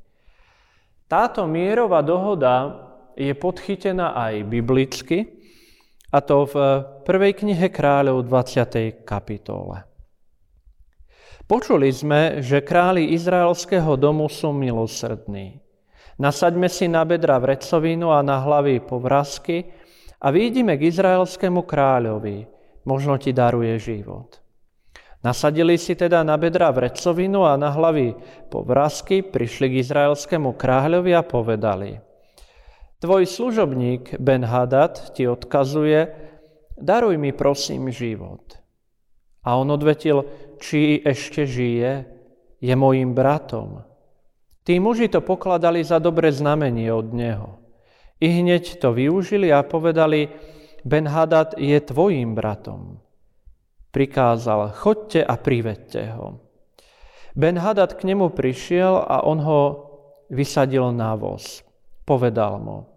Táto 1.05 1.45
mierová 1.45 2.01
dohoda 2.01 2.89
je 3.13 3.37
podchytená 3.37 4.17
aj 4.17 4.49
biblicky, 4.49 5.29
a 6.13 6.21
to 6.21 6.45
v 6.45 6.57
prvej 7.09 7.33
knihe 7.41 7.73
kráľov 7.73 8.29
20. 8.29 9.05
kapitole. 9.05 9.85
Počuli 11.49 11.89
sme, 11.89 12.45
že 12.45 12.65
králi 12.65 13.17
izraelského 13.17 13.97
domu 13.97 14.29
sú 14.29 14.53
milosrdní. 14.53 15.61
Nasaďme 16.21 16.69
si 16.69 16.89
na 16.89 17.05
bedra 17.09 17.41
vrecovinu 17.41 18.13
a 18.13 18.21
na 18.21 18.41
hlavy 18.41 18.85
povrázky 18.85 19.69
a 20.21 20.29
výjdime 20.29 20.77
k 20.77 20.89
izraelskému 20.93 21.65
kráľovi. 21.65 22.45
Možno 22.85 23.17
ti 23.17 23.33
daruje 23.33 23.77
život. 23.81 24.42
Nasadili 25.23 25.79
si 25.79 25.95
teda 25.95 26.27
na 26.27 26.35
bedra 26.35 26.75
vrecovinu 26.75 27.47
a 27.47 27.55
na 27.55 27.71
hlavy 27.71 28.19
povrázky, 28.51 29.23
prišli 29.23 29.71
k 29.71 29.79
izraelskému 29.79 30.59
kráľovi 30.59 31.15
a 31.15 31.23
povedali 31.23 32.03
Tvoj 32.99 33.27
služobník 33.31 34.19
Ben 34.19 34.43
Hadad 34.43 35.15
ti 35.15 35.31
odkazuje, 35.31 36.11
daruj 36.75 37.19
mi 37.19 37.31
prosím 37.31 37.95
život. 37.95 38.59
A 39.47 39.59
on 39.59 39.71
odvetil, 39.71 40.27
či 40.59 41.03
ešte 41.03 41.47
žije, 41.47 42.07
je 42.63 42.75
mojim 42.75 43.15
bratom. 43.15 43.83
Tí 44.63 44.79
muži 44.79 45.11
to 45.11 45.23
pokladali 45.23 45.83
za 45.83 45.99
dobré 45.99 46.31
znamenie 46.31 46.91
od 46.95 47.11
neho. 47.15 47.59
I 48.23 48.43
hneď 48.43 48.79
to 48.79 48.95
využili 48.95 49.51
a 49.51 49.67
povedali, 49.67 50.31
Ben 50.87 51.07
Hadad 51.07 51.59
je 51.59 51.79
tvojim 51.79 52.39
bratom 52.39 53.03
prikázal, 53.93 54.73
chodte 54.73 55.21
a 55.21 55.37
privedte 55.37 56.17
ho. 56.17 56.41
Ben 57.37 57.61
Hadad 57.61 57.97
k 57.97 58.09
nemu 58.09 58.33
prišiel 58.33 59.05
a 59.09 59.25
on 59.25 59.41
ho 59.41 59.61
vysadil 60.33 60.93
na 60.93 61.17
voz. 61.17 61.65
Povedal 62.03 62.59
mu, 62.59 62.89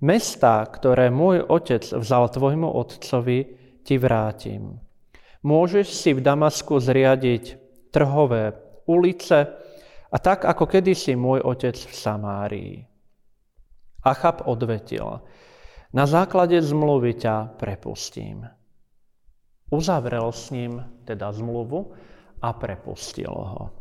mesta, 0.00 0.64
ktoré 0.66 1.12
môj 1.12 1.44
otec 1.44 1.84
vzal 1.84 2.32
tvojmu 2.32 2.64
otcovi, 2.64 3.38
ti 3.82 3.98
vrátim. 3.98 4.78
Môžeš 5.42 5.90
si 5.90 6.10
v 6.14 6.22
Damasku 6.22 6.78
zriadiť 6.78 7.58
trhové 7.90 8.54
ulice 8.86 9.52
a 10.08 10.16
tak, 10.22 10.46
ako 10.46 10.70
kedysi 10.70 11.18
môj 11.18 11.42
otec 11.42 11.74
v 11.74 11.94
Samárii. 11.94 12.74
Achab 14.02 14.46
odvetil, 14.46 15.22
na 15.92 16.04
základe 16.08 16.58
zmluvy 16.62 17.20
ťa 17.20 17.58
prepustím 17.58 18.61
uzavrel 19.72 20.28
s 20.28 20.52
ním 20.52 20.84
teda 21.08 21.32
zmluvu 21.32 21.96
a 22.44 22.52
prepustil 22.52 23.32
ho. 23.32 23.72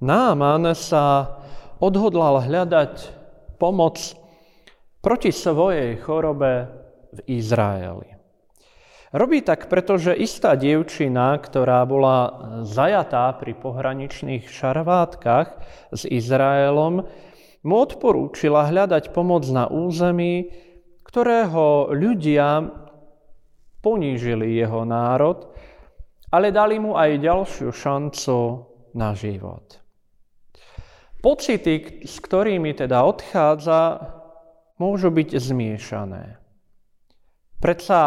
Náman 0.00 0.72
sa 0.72 1.36
odhodlal 1.78 2.42
hľadať 2.48 2.94
pomoc 3.60 4.00
proti 5.04 5.30
svojej 5.30 6.00
chorobe 6.00 6.68
v 7.12 7.18
Izraeli. 7.38 8.08
Robí 9.14 9.46
tak, 9.46 9.70
pretože 9.70 10.10
istá 10.10 10.58
dievčina, 10.58 11.38
ktorá 11.38 11.86
bola 11.86 12.18
zajatá 12.66 13.30
pri 13.38 13.54
pohraničných 13.54 14.50
šarvátkach 14.50 15.62
s 15.94 16.02
Izraelom, 16.02 17.06
mu 17.62 17.74
odporúčila 17.78 18.66
hľadať 18.66 19.14
pomoc 19.14 19.46
na 19.54 19.70
území, 19.70 20.50
ktorého 21.06 21.94
ľudia 21.94 22.66
ponížili 23.84 24.56
jeho 24.56 24.88
národ, 24.88 25.52
ale 26.32 26.48
dali 26.48 26.80
mu 26.80 26.96
aj 26.96 27.20
ďalšiu 27.20 27.68
šancu 27.68 28.38
na 28.96 29.12
život. 29.12 29.84
Pocity, 31.20 32.04
s 32.04 32.16
ktorými 32.20 32.72
teda 32.72 33.04
odchádza, 33.04 34.00
môžu 34.80 35.12
byť 35.12 35.28
zmiešané. 35.36 36.40
Predsa 37.60 38.00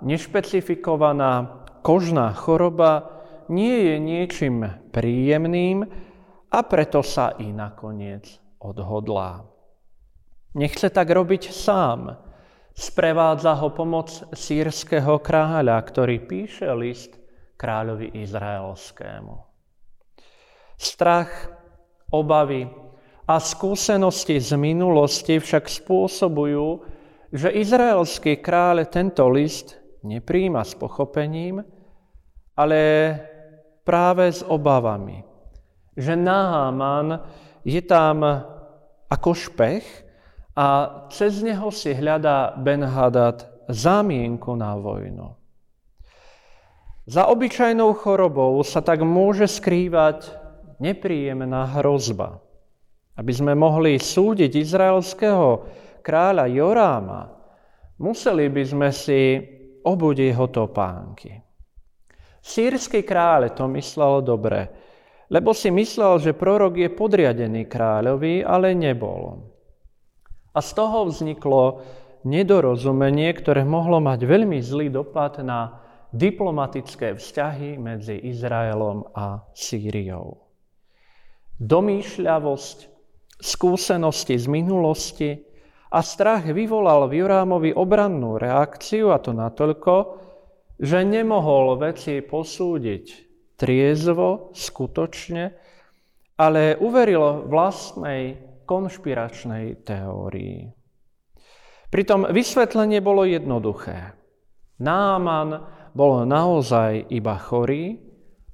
nešpecifikovaná 0.00 1.64
kožná 1.84 2.32
choroba 2.32 3.20
nie 3.52 3.92
je 3.92 3.96
niečím 4.00 4.64
príjemným 4.92 5.84
a 6.48 6.58
preto 6.64 7.04
sa 7.04 7.36
i 7.36 7.52
nakoniec 7.52 8.24
odhodlá. 8.62 9.44
Nechce 10.56 10.88
tak 10.88 11.10
robiť 11.10 11.52
sám, 11.52 12.16
Sprevádza 12.74 13.54
ho 13.54 13.70
pomoc 13.70 14.10
sírskeho 14.34 15.22
kráľa, 15.22 15.78
ktorý 15.78 16.26
píše 16.26 16.66
list 16.74 17.14
kráľovi 17.54 18.18
izraelskému. 18.18 19.34
Strach, 20.74 21.30
obavy 22.10 22.66
a 23.30 23.38
skúsenosti 23.38 24.42
z 24.42 24.58
minulosti 24.58 25.38
však 25.38 25.70
spôsobujú, 25.70 26.82
že 27.30 27.54
izraelský 27.54 28.42
kráľ 28.42 28.90
tento 28.90 29.22
list 29.30 29.78
nepríjima 30.02 30.66
s 30.66 30.74
pochopením, 30.74 31.62
ale 32.58 32.80
práve 33.86 34.30
s 34.30 34.42
obavami. 34.42 35.22
Že 35.94 36.14
Nahaman 36.18 37.22
je 37.62 37.80
tam 37.86 38.22
ako 39.06 39.30
špech 39.30 40.03
a 40.54 40.66
cez 41.10 41.42
neho 41.42 41.70
si 41.74 41.90
hľadá 41.90 42.54
Ben-Hadad 42.54 43.66
zámienku 43.66 44.54
na 44.54 44.78
vojnu. 44.78 45.34
Za 47.04 47.28
obyčajnou 47.28 47.92
chorobou 48.00 48.62
sa 48.64 48.80
tak 48.80 49.04
môže 49.04 49.44
skrývať 49.44 50.30
nepríjemná 50.80 51.78
hrozba. 51.78 52.40
Aby 53.14 53.32
sme 53.34 53.52
mohli 53.54 54.00
súdiť 54.00 54.58
izraelského 54.58 55.68
kráľa 56.00 56.50
Joráma, 56.50 57.30
museli 58.00 58.50
by 58.50 58.62
sme 58.64 58.88
si 58.90 59.38
obudiť 59.84 60.32
jeho 60.32 60.46
topánky. 60.48 61.30
Sýrsky 62.40 63.04
kráľ 63.04 63.52
to 63.54 63.68
myslel 63.76 64.24
dobre, 64.24 64.66
lebo 65.28 65.52
si 65.52 65.68
myslel, 65.70 66.20
že 66.20 66.36
prorok 66.36 66.76
je 66.76 66.88
podriadený 66.92 67.68
kráľovi, 67.68 68.44
ale 68.44 68.72
nebol. 68.76 69.53
A 70.54 70.62
z 70.62 70.70
toho 70.78 71.10
vzniklo 71.10 71.82
nedorozumenie, 72.24 73.34
ktoré 73.34 73.66
mohlo 73.66 73.98
mať 73.98 74.22
veľmi 74.22 74.62
zlý 74.62 74.88
dopad 74.88 75.42
na 75.42 75.82
diplomatické 76.14 77.18
vzťahy 77.18 77.76
medzi 77.76 78.14
Izraelom 78.14 79.10
a 79.12 79.42
Sýriou. 79.50 80.38
Domýšľavosť, 81.58 82.78
skúsenosti 83.42 84.38
z 84.38 84.46
minulosti 84.46 85.30
a 85.90 86.00
strach 86.06 86.46
vyvolal 86.46 87.10
v 87.10 87.22
Jurámovi 87.22 87.70
obrannú 87.74 88.38
reakciu, 88.38 89.10
a 89.10 89.18
to 89.18 89.34
natoľko, 89.34 89.94
že 90.78 91.02
nemohol 91.02 91.78
veci 91.78 92.22
posúdiť 92.22 93.04
triezvo, 93.58 94.54
skutočne, 94.54 95.54
ale 96.34 96.74
uveril 96.78 97.46
vlastnej 97.46 98.53
konšpiračnej 98.64 99.86
teórii. 99.86 100.66
Pritom 101.94 102.26
vysvetlenie 102.26 102.98
bolo 102.98 103.22
jednoduché. 103.22 104.18
Náman 104.82 105.48
bol 105.94 106.26
naozaj 106.26 107.06
iba 107.14 107.38
chorý 107.38 107.94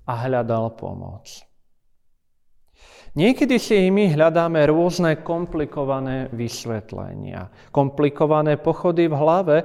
a 0.05 0.29
hľadal 0.29 0.77
pomoc. 0.77 1.25
Niekedy 3.17 3.59
si 3.59 3.91
my 3.91 4.13
hľadáme 4.15 4.63
rôzne 4.71 5.25
komplikované 5.27 6.31
vysvetlenia, 6.31 7.51
komplikované 7.75 8.55
pochody 8.61 9.11
v 9.11 9.19
hlave, 9.19 9.57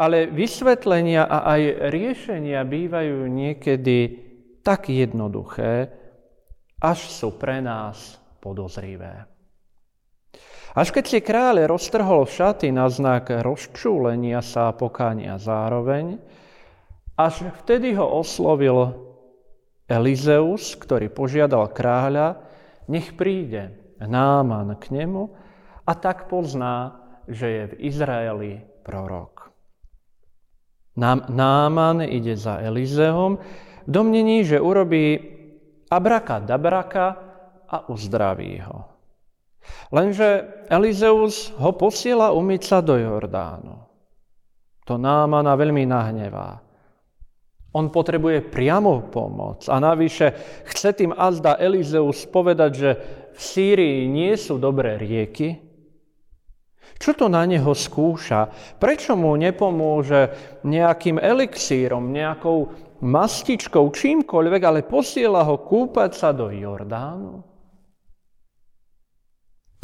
ale 0.00 0.30
vysvetlenia 0.32 1.28
a 1.28 1.44
aj 1.44 1.92
riešenia 1.92 2.64
bývajú 2.64 3.28
niekedy 3.28 3.98
tak 4.64 4.88
jednoduché, 4.88 5.92
až 6.80 6.98
sú 7.04 7.36
pre 7.36 7.60
nás 7.60 8.16
podozrivé. 8.40 9.33
Až 10.74 10.90
keď 10.90 11.04
si 11.06 11.18
kráľ 11.22 11.70
roztrhol 11.70 12.26
šaty 12.26 12.74
na 12.74 12.90
znak 12.90 13.30
rozčúlenia 13.30 14.42
sa 14.42 14.74
a 14.74 14.76
pokánia 14.76 15.38
zároveň, 15.38 16.18
až 17.14 17.46
vtedy 17.62 17.94
ho 17.94 18.02
oslovil 18.02 18.90
Elizeus, 19.86 20.74
ktorý 20.74 21.14
požiadal 21.14 21.70
kráľa, 21.70 22.42
nech 22.90 23.14
príde 23.14 23.94
Náman 24.02 24.74
k 24.82 24.90
nemu 24.90 25.30
a 25.86 25.92
tak 25.94 26.26
pozná, 26.26 26.98
že 27.30 27.46
je 27.46 27.62
v 27.70 27.74
Izraeli 27.94 28.52
prorok. 28.82 29.54
Náman 31.30 32.02
ide 32.02 32.34
za 32.34 32.58
Elizeom 32.58 33.38
domnení, 33.86 34.42
že 34.42 34.58
urobí 34.58 35.22
abraka 35.86 36.42
dabraka 36.42 37.06
a 37.70 37.86
uzdraví 37.86 38.58
ho. 38.58 38.93
Lenže 39.92 40.44
Elizeus 40.68 41.52
ho 41.56 41.70
posiela 41.76 42.34
umyť 42.34 42.62
sa 42.62 42.78
do 42.82 42.98
Jordánu. 42.98 43.84
To 44.84 45.00
Námana 45.00 45.56
veľmi 45.56 45.88
nahnevá. 45.88 46.60
On 47.74 47.90
potrebuje 47.90 48.54
priamo 48.54 49.10
pomoc. 49.10 49.66
A 49.66 49.82
navyše 49.82 50.30
chce 50.68 50.94
tým 50.94 51.12
azda 51.16 51.58
Elizeus 51.58 52.22
povedať, 52.28 52.70
že 52.72 52.90
v 53.34 53.40
Sýrii 53.40 54.06
nie 54.06 54.36
sú 54.38 54.62
dobré 54.62 54.94
rieky, 54.94 55.64
čo 56.94 57.10
to 57.12 57.26
na 57.26 57.42
neho 57.44 57.74
skúša? 57.74 58.48
Prečo 58.78 59.18
mu 59.18 59.34
nepomôže 59.34 60.30
nejakým 60.62 61.18
elixírom, 61.18 62.14
nejakou 62.14 62.70
mastičkou, 63.02 63.90
čímkoľvek, 63.90 64.62
ale 64.62 64.86
posiela 64.86 65.42
ho 65.42 65.58
kúpať 65.58 66.10
sa 66.14 66.30
do 66.30 66.48
Jordánu? 66.54 67.53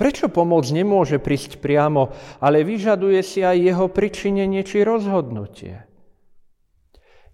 Prečo 0.01 0.33
pomoc 0.33 0.65
nemôže 0.73 1.21
prísť 1.21 1.61
priamo, 1.61 2.09
ale 2.41 2.65
vyžaduje 2.65 3.21
si 3.21 3.45
aj 3.45 3.61
jeho 3.61 3.93
pričinenie 3.93 4.65
či 4.65 4.81
rozhodnutie? 4.81 5.85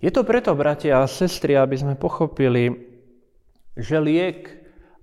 Je 0.03 0.11
to 0.11 0.27
preto, 0.27 0.51
bratia 0.59 0.99
a 0.99 1.07
sestry, 1.07 1.55
aby 1.55 1.79
sme 1.79 1.95
pochopili, 1.95 2.75
že 3.79 4.03
liek 4.03 4.51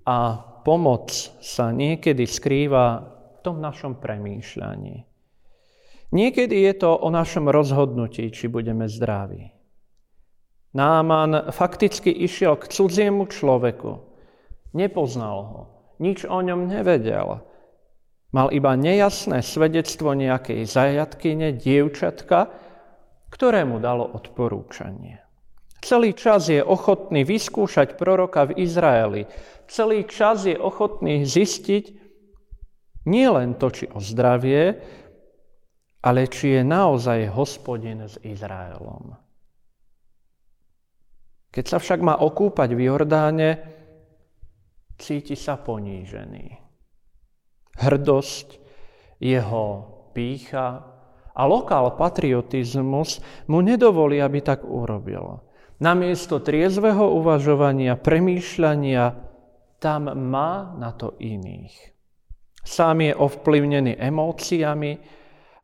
a 0.03 0.43
pomoc 0.67 1.15
sa 1.39 1.71
niekedy 1.71 2.27
skrýva 2.27 3.13
tom 3.47 3.63
našom 3.63 3.95
premýšľaní. 3.95 5.07
Niekedy 6.11 6.67
je 6.67 6.73
to 6.83 6.91
o 6.99 7.07
našom 7.07 7.47
rozhodnutí, 7.47 8.27
či 8.27 8.51
budeme 8.51 8.91
zdraví. 8.91 9.55
Náman 10.75 11.55
fakticky 11.55 12.11
išiel 12.11 12.59
k 12.59 12.67
cudziemu 12.67 13.23
človeku. 13.31 14.03
Nepoznal 14.75 15.37
ho. 15.47 15.61
Nič 16.03 16.27
o 16.27 16.43
ňom 16.43 16.67
nevedel. 16.67 17.52
Mal 18.33 18.49
iba 18.49 18.73
nejasné 18.73 19.45
svedectvo 19.45 20.17
nejakej 20.17 20.65
zajatkyne, 20.65 21.53
dievčatka, 21.53 22.49
ktorému 23.29 23.77
dalo 23.77 24.09
odporúčanie. 24.09 25.21
Celý 25.83 26.17
čas 26.17 26.49
je 26.49 26.63
ochotný 26.63 27.21
vyskúšať 27.27 27.99
proroka 27.99 28.49
v 28.49 28.65
Izraeli. 28.65 29.29
Celý 29.69 30.09
čas 30.09 30.49
je 30.49 30.57
ochotný 30.57 31.27
zistiť, 31.27 31.85
nie 33.05 33.27
len 33.27 33.59
to, 33.59 33.67
či 33.67 33.91
o 33.91 33.99
zdravie, 33.99 34.79
ale 36.01 36.21
či 36.31 36.57
je 36.57 36.61
naozaj 36.63 37.35
hospodin 37.35 38.07
s 38.07 38.15
Izraelom. 38.23 39.13
Keď 41.53 41.65
sa 41.67 41.77
však 41.77 41.99
má 42.01 42.15
okúpať 42.17 42.73
v 42.73 42.81
Jordáne, 42.89 43.49
cíti 44.97 45.37
sa 45.37 45.59
ponížený. 45.59 46.62
Hrdosť, 47.79 48.47
jeho 49.23 49.65
pícha 50.13 50.93
a 51.33 51.41
lokál 51.49 51.97
patriotizmus 51.97 53.23
mu 53.49 53.65
nedovolí, 53.65 54.21
aby 54.21 54.39
tak 54.45 54.61
urobil. 54.67 55.41
Namiesto 55.81 56.39
triezvého 56.39 57.17
uvažovania, 57.17 57.97
premýšľania, 57.97 59.03
tam 59.81 60.15
má 60.15 60.71
na 60.79 60.95
to 60.95 61.17
iných. 61.19 61.75
Sám 62.63 63.03
je 63.03 63.11
ovplyvnený 63.11 63.99
emóciami 63.99 64.91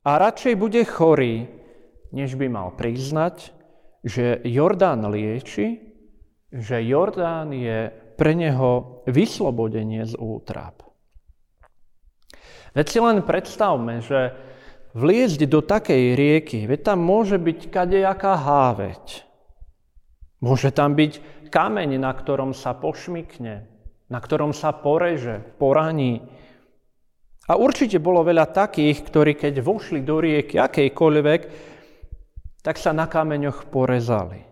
a 0.03 0.11
radšej 0.19 0.53
bude 0.59 0.83
chorý, 0.83 1.47
než 2.11 2.35
by 2.35 2.51
mal 2.51 2.75
priznať, 2.75 3.55
že 4.03 4.43
Jordán 4.43 5.07
lieči, 5.07 5.79
že 6.51 6.83
Jordán 6.83 7.55
je 7.55 7.93
pre 8.19 8.35
neho 8.35 9.03
vyslobodenie 9.07 10.03
z 10.03 10.19
útrap. 10.19 10.88
Veď 12.73 12.85
si 12.87 12.99
len 13.01 13.25
predstavme, 13.25 14.01
že 14.05 14.33
vliezť 14.93 15.45
do 15.49 15.61
takej 15.61 16.17
rieky, 16.17 16.65
veď 16.69 16.93
tam 16.93 16.99
môže 17.01 17.37
byť 17.37 17.59
kadejaká 17.69 18.33
háveť. 18.37 19.25
Môže 20.39 20.71
tam 20.71 20.95
byť 20.95 21.47
kameň, 21.51 21.99
na 21.99 22.11
ktorom 22.13 22.55
sa 22.55 22.77
pošmikne, 22.77 23.67
na 24.07 24.19
ktorom 24.21 24.55
sa 24.55 24.71
poreže, 24.71 25.41
poraní, 25.57 26.23
a 27.49 27.57
určite 27.57 27.97
bolo 27.97 28.21
veľa 28.21 28.53
takých, 28.53 29.09
ktorí 29.09 29.33
keď 29.33 29.65
vošli 29.65 30.05
do 30.05 30.21
rieky 30.21 30.61
akejkoľvek, 30.61 31.41
tak 32.61 32.77
sa 32.77 32.93
na 32.93 33.09
kameňoch 33.09 33.73
porezali. 33.73 34.45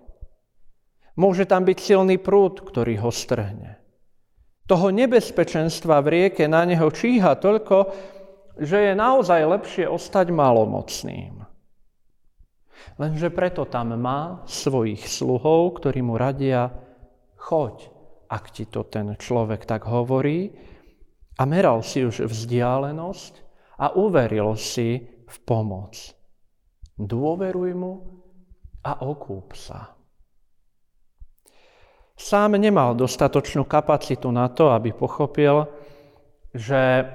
Môže 1.13 1.45
tam 1.45 1.61
byť 1.61 1.77
silný 1.77 2.17
prúd, 2.17 2.65
ktorý 2.65 2.97
ho 3.05 3.13
strhne. 3.13 3.76
Toho 4.67 4.91
nebezpečenstva 4.91 6.03
v 6.03 6.07
rieke 6.11 6.43
na 6.51 6.67
neho 6.67 6.91
číha 6.91 7.39
toľko, 7.39 7.77
že 8.59 8.91
je 8.91 8.93
naozaj 8.93 9.41
lepšie 9.47 9.85
ostať 9.87 10.27
malomocným. 10.35 11.39
Lenže 12.97 13.29
preto 13.31 13.63
tam 13.63 13.95
má 13.95 14.43
svojich 14.43 15.07
sluhov, 15.07 15.79
ktorí 15.79 16.03
mu 16.03 16.19
radia, 16.19 16.67
choď, 17.39 17.89
ak 18.27 18.43
ti 18.51 18.67
to 18.67 18.83
ten 18.83 19.15
človek 19.15 19.63
tak 19.63 19.87
hovorí, 19.87 20.51
a 21.37 21.45
meral 21.45 21.85
si 21.85 22.01
už 22.01 22.25
vzdialenosť 22.25 23.33
a 23.77 23.93
uveril 23.93 24.57
si 24.57 25.05
v 25.05 25.35
pomoc. 25.45 25.93
Dôveruj 26.97 27.71
mu 27.77 27.93
a 28.81 29.05
okúp 29.05 29.53
sa. 29.53 29.96
Sám 32.17 32.57
nemal 32.57 32.97
dostatočnú 32.97 33.69
kapacitu 33.69 34.33
na 34.33 34.49
to, 34.49 34.73
aby 34.73 34.89
pochopil, 34.89 35.69
že 36.49 37.05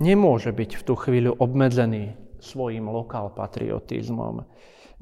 nemôže 0.00 0.48
byť 0.48 0.70
v 0.80 0.82
tú 0.82 0.96
chvíľu 0.96 1.36
obmedzený 1.36 2.16
svojim 2.40 2.88
lokál 2.88 3.30
patriotizmom. 3.36 4.48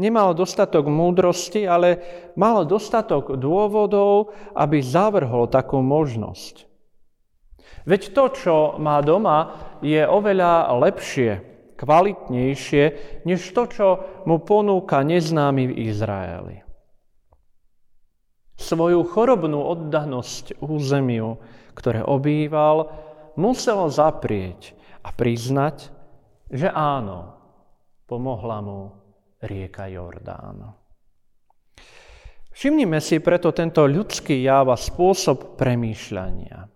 Nemal 0.01 0.35
dostatok 0.35 0.91
múdrosti, 0.91 1.71
ale 1.71 2.03
mal 2.35 2.67
dostatok 2.67 3.39
dôvodov, 3.39 4.35
aby 4.59 4.83
zavrhol 4.83 5.47
takú 5.47 5.79
možnosť. 5.79 6.67
Veď 7.87 8.03
to, 8.13 8.25
čo 8.35 8.57
má 8.77 9.01
doma, 9.01 9.57
je 9.81 10.03
oveľa 10.05 10.73
lepšie, 10.83 11.31
kvalitnejšie, 11.81 12.85
než 13.25 13.41
to, 13.57 13.63
čo 13.71 13.87
mu 14.27 14.43
ponúka 14.43 15.01
neznámy 15.01 15.73
v 15.73 15.77
Izraeli. 15.89 16.70
Svoju 18.61 19.09
chorobnú 19.09 19.65
oddanosť 19.65 20.61
územiu, 20.61 21.41
ktoré 21.73 22.05
obýval, 22.05 22.93
musel 23.41 23.89
zaprieť 23.89 24.77
a 25.01 25.17
priznať, 25.17 25.89
že 26.53 26.69
áno, 26.69 27.33
pomohla 28.05 28.61
mu 28.61 28.93
rieka 29.41 29.89
Jordán. 29.89 30.77
Všimnime 32.53 33.01
si 33.01 33.25
preto 33.25 33.57
tento 33.57 33.89
ľudský 33.89 34.45
jav 34.45 34.69
a 34.69 34.77
spôsob 34.77 35.57
premýšľania. 35.57 36.69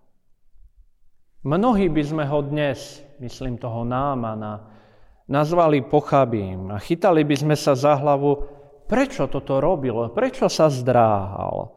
Mnohí 1.45 1.93
by 1.93 2.01
sme 2.01 2.25
ho 2.25 2.41
dnes, 2.41 3.05
myslím 3.21 3.61
toho 3.61 3.85
Námana, 3.85 4.65
nazvali 5.29 5.85
pochabím 5.85 6.73
a 6.73 6.81
chytali 6.81 7.21
by 7.21 7.35
sme 7.37 7.53
sa 7.53 7.77
za 7.77 7.93
hlavu, 8.01 8.49
prečo 8.85 9.29
toto 9.29 9.57
robil, 9.61 10.13
prečo 10.13 10.49
sa 10.49 10.69
zdráhal, 10.69 11.75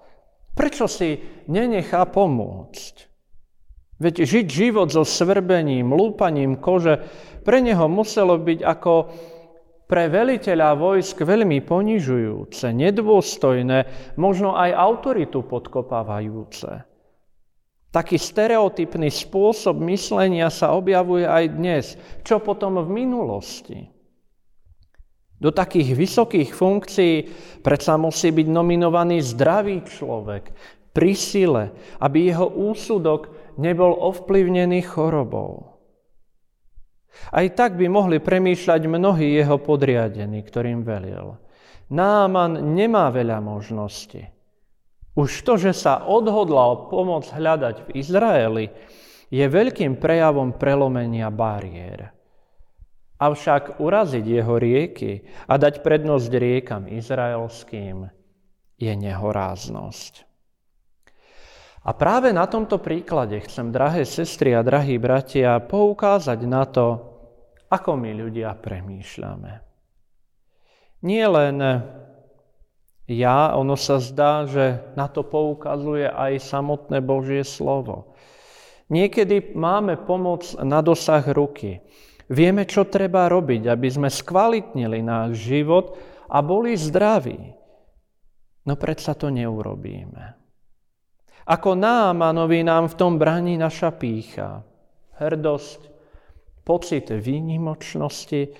prečo 0.52 0.86
si 0.86 1.20
nenechá 1.48 2.04
pomôcť. 2.08 2.94
Veď 3.98 4.14
žiť 4.22 4.46
život 4.46 4.88
so 4.94 5.02
svrbením, 5.02 5.90
lúpaním 5.90 6.62
kože 6.62 7.02
pre 7.42 7.58
neho 7.58 7.90
muselo 7.90 8.38
byť 8.38 8.60
ako 8.62 8.92
pre 9.88 10.06
veliteľa 10.12 10.76
vojsk 10.76 11.24
veľmi 11.24 11.64
ponižujúce, 11.64 12.70
nedôstojné, 12.76 13.78
možno 14.20 14.54
aj 14.54 14.70
autoritu 14.76 15.42
podkopávajúce. 15.42 16.84
Taký 17.88 18.20
stereotypný 18.20 19.08
spôsob 19.08 19.80
myslenia 19.88 20.52
sa 20.52 20.76
objavuje 20.76 21.24
aj 21.24 21.44
dnes. 21.56 21.84
Čo 22.20 22.44
potom 22.44 22.84
v 22.84 22.88
minulosti? 22.92 23.88
Do 25.38 25.54
takých 25.54 25.94
vysokých 25.94 26.50
funkcií 26.50 27.14
predsa 27.62 27.94
musí 27.94 28.34
byť 28.34 28.46
nominovaný 28.50 29.22
zdravý 29.22 29.86
človek, 29.86 30.50
pri 30.98 31.14
sile, 31.14 31.64
aby 32.02 32.26
jeho 32.26 32.50
úsudok 32.50 33.54
nebol 33.54 33.94
ovplyvnený 34.02 34.82
chorobou. 34.82 35.78
Aj 37.30 37.46
tak 37.54 37.78
by 37.78 37.86
mohli 37.86 38.18
premýšľať 38.18 38.82
mnohí 38.90 39.38
jeho 39.38 39.62
podriadení, 39.62 40.42
ktorým 40.42 40.82
velil. 40.82 41.38
Náman 41.94 42.74
nemá 42.74 43.14
veľa 43.14 43.38
možností. 43.38 44.26
Už 45.14 45.30
to, 45.46 45.54
že 45.54 45.70
sa 45.70 46.02
odhodlal 46.02 46.90
pomoc 46.90 47.30
hľadať 47.30 47.86
v 47.86 47.88
Izraeli, 47.98 48.66
je 49.30 49.44
veľkým 49.46 50.02
prejavom 50.02 50.54
prelomenia 50.54 51.30
bariér. 51.30 52.17
Avšak 53.18 53.82
uraziť 53.82 54.24
jeho 54.24 54.54
rieky 54.62 55.26
a 55.50 55.58
dať 55.58 55.82
prednosť 55.82 56.30
riekam 56.38 56.86
izraelským 56.86 58.06
je 58.78 58.92
nehoráznosť. 58.94 60.28
A 61.82 61.90
práve 61.94 62.30
na 62.30 62.46
tomto 62.46 62.78
príklade 62.78 63.42
chcem, 63.48 63.74
drahé 63.74 64.06
sestry 64.06 64.54
a 64.54 64.62
drahí 64.62 65.00
bratia, 65.02 65.58
poukázať 65.58 66.40
na 66.46 66.62
to, 66.68 67.00
ako 67.70 67.98
my 67.98 68.14
ľudia 68.14 68.54
premýšľame. 68.54 69.52
Nie 71.02 71.26
len 71.30 71.56
ja, 73.08 73.56
ono 73.56 73.72
sa 73.72 74.04
zdá, 74.04 74.44
že 74.44 74.92
na 74.92 75.08
to 75.08 75.24
poukazuje 75.24 76.04
aj 76.04 76.44
samotné 76.44 77.00
Božie 77.00 77.40
slovo. 77.40 78.12
Niekedy 78.92 79.56
máme 79.56 79.96
pomoc 80.04 80.52
na 80.60 80.84
dosah 80.84 81.24
ruky. 81.24 81.80
Vieme, 82.28 82.68
čo 82.68 82.84
treba 82.84 83.24
robiť, 83.24 83.72
aby 83.72 83.88
sme 83.88 84.12
skvalitnili 84.12 85.00
náš 85.00 85.48
život 85.48 85.96
a 86.28 86.44
boli 86.44 86.76
zdraví. 86.76 87.40
No 88.68 88.76
predsa 88.76 89.16
to 89.16 89.32
neurobíme. 89.32 90.36
Ako 91.48 91.72
námanovi 91.72 92.60
nám 92.60 92.92
v 92.92 92.98
tom 93.00 93.16
braní 93.16 93.56
naša 93.56 93.96
pícha, 93.96 94.60
hrdosť, 95.16 95.80
pocit 96.68 97.08
výnimočnosti, 97.08 98.52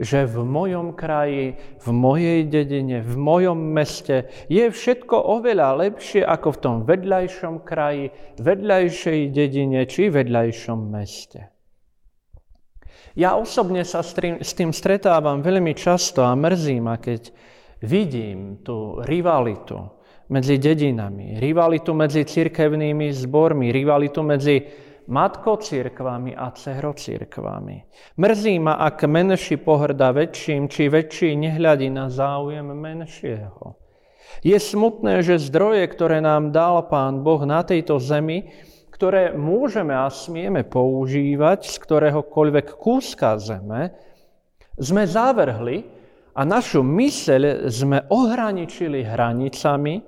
že 0.00 0.24
v 0.24 0.40
mojom 0.40 0.96
kraji, 0.96 1.60
v 1.84 1.88
mojej 1.92 2.48
dedine, 2.48 3.04
v 3.04 3.14
mojom 3.20 3.60
meste 3.60 4.32
je 4.48 4.72
všetko 4.72 5.12
oveľa 5.12 5.84
lepšie 5.84 6.24
ako 6.24 6.48
v 6.56 6.60
tom 6.64 6.76
vedľajšom 6.88 7.60
kraji, 7.60 8.08
vedľajšej 8.40 9.20
dedine 9.36 9.84
či 9.84 10.08
vedľajšom 10.08 10.80
meste. 10.88 11.51
Ja 13.12 13.36
osobne 13.36 13.84
sa 13.84 14.00
s 14.00 14.16
tým, 14.56 14.72
stretávam 14.72 15.44
veľmi 15.44 15.76
často 15.76 16.24
a 16.24 16.32
mrzí 16.32 16.80
ma, 16.80 16.96
keď 16.96 17.28
vidím 17.84 18.64
tú 18.64 19.04
rivalitu 19.04 19.76
medzi 20.32 20.56
dedinami, 20.56 21.36
rivalitu 21.36 21.92
medzi 21.92 22.24
cirkevnými 22.24 23.12
zbormi, 23.12 23.68
rivalitu 23.68 24.20
medzi 24.24 24.56
matkocirkvami 25.12 26.32
a 26.32 26.56
cerocirkvami. 26.56 27.76
Mrzí 28.16 28.54
ma, 28.62 28.80
ak 28.80 29.04
menší 29.04 29.60
pohrda 29.60 30.14
väčším, 30.14 30.72
či 30.72 30.88
väčší 30.88 31.36
nehľadí 31.36 31.92
na 31.92 32.08
záujem 32.08 32.64
menšieho. 32.64 33.76
Je 34.40 34.56
smutné, 34.56 35.20
že 35.20 35.36
zdroje, 35.36 35.84
ktoré 35.92 36.24
nám 36.24 36.54
dal 36.56 36.88
Pán 36.88 37.20
Boh 37.20 37.44
na 37.44 37.60
tejto 37.60 38.00
zemi, 38.00 38.48
ktoré 39.02 39.34
môžeme 39.34 39.98
a 39.98 40.06
smieme 40.06 40.62
používať 40.62 41.66
z 41.66 41.74
ktoréhokoľvek 41.74 42.78
kúska 42.78 43.34
zeme, 43.34 43.90
sme 44.78 45.10
zavrhli 45.10 45.82
a 46.38 46.46
našu 46.46 46.86
myseľ 46.86 47.66
sme 47.66 48.06
ohraničili 48.06 49.02
hranicami 49.02 49.98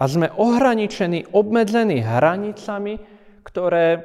a 0.00 0.04
sme 0.08 0.32
ohraničení, 0.32 1.36
obmedzení 1.36 2.00
hranicami, 2.00 2.96
ktoré 3.44 4.00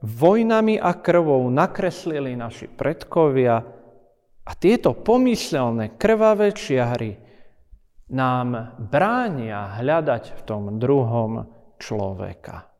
vojnami 0.00 0.80
a 0.80 0.96
krvou 0.96 1.52
nakreslili 1.52 2.32
naši 2.32 2.64
predkovia 2.64 3.60
a 4.40 4.52
tieto 4.56 4.96
pomyselné 4.96 6.00
krvavé 6.00 6.56
čiary 6.56 7.12
nám 8.16 8.80
bránia 8.88 9.76
hľadať 9.76 10.24
v 10.32 10.40
tom 10.48 10.80
druhom 10.80 11.44
človeka. 11.76 12.71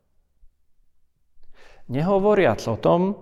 Nehovoriac 1.90 2.62
o 2.68 2.76
tom, 2.78 3.16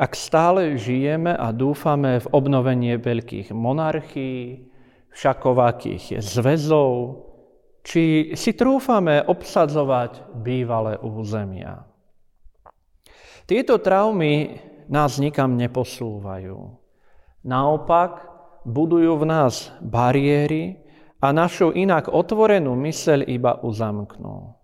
ak 0.00 0.16
stále 0.16 0.80
žijeme 0.80 1.36
a 1.36 1.52
dúfame 1.52 2.24
v 2.24 2.26
obnovenie 2.32 2.96
veľkých 2.96 3.52
monarchií, 3.52 4.70
všakovakých 5.12 6.22
zväzov, 6.22 7.20
či 7.84 8.32
si 8.36 8.50
trúfame 8.56 9.20
obsadzovať 9.24 10.40
bývalé 10.40 10.96
územia. 11.00 11.84
Tieto 13.44 13.82
traumy 13.82 14.62
nás 14.86 15.18
nikam 15.18 15.58
neposúvajú. 15.58 16.58
Naopak, 17.42 18.30
budujú 18.68 19.16
v 19.20 19.24
nás 19.26 19.72
bariéry 19.80 20.76
a 21.18 21.32
našu 21.32 21.72
inak 21.72 22.12
otvorenú 22.12 22.76
myseľ 22.76 23.26
iba 23.26 23.58
uzamknú. 23.64 24.59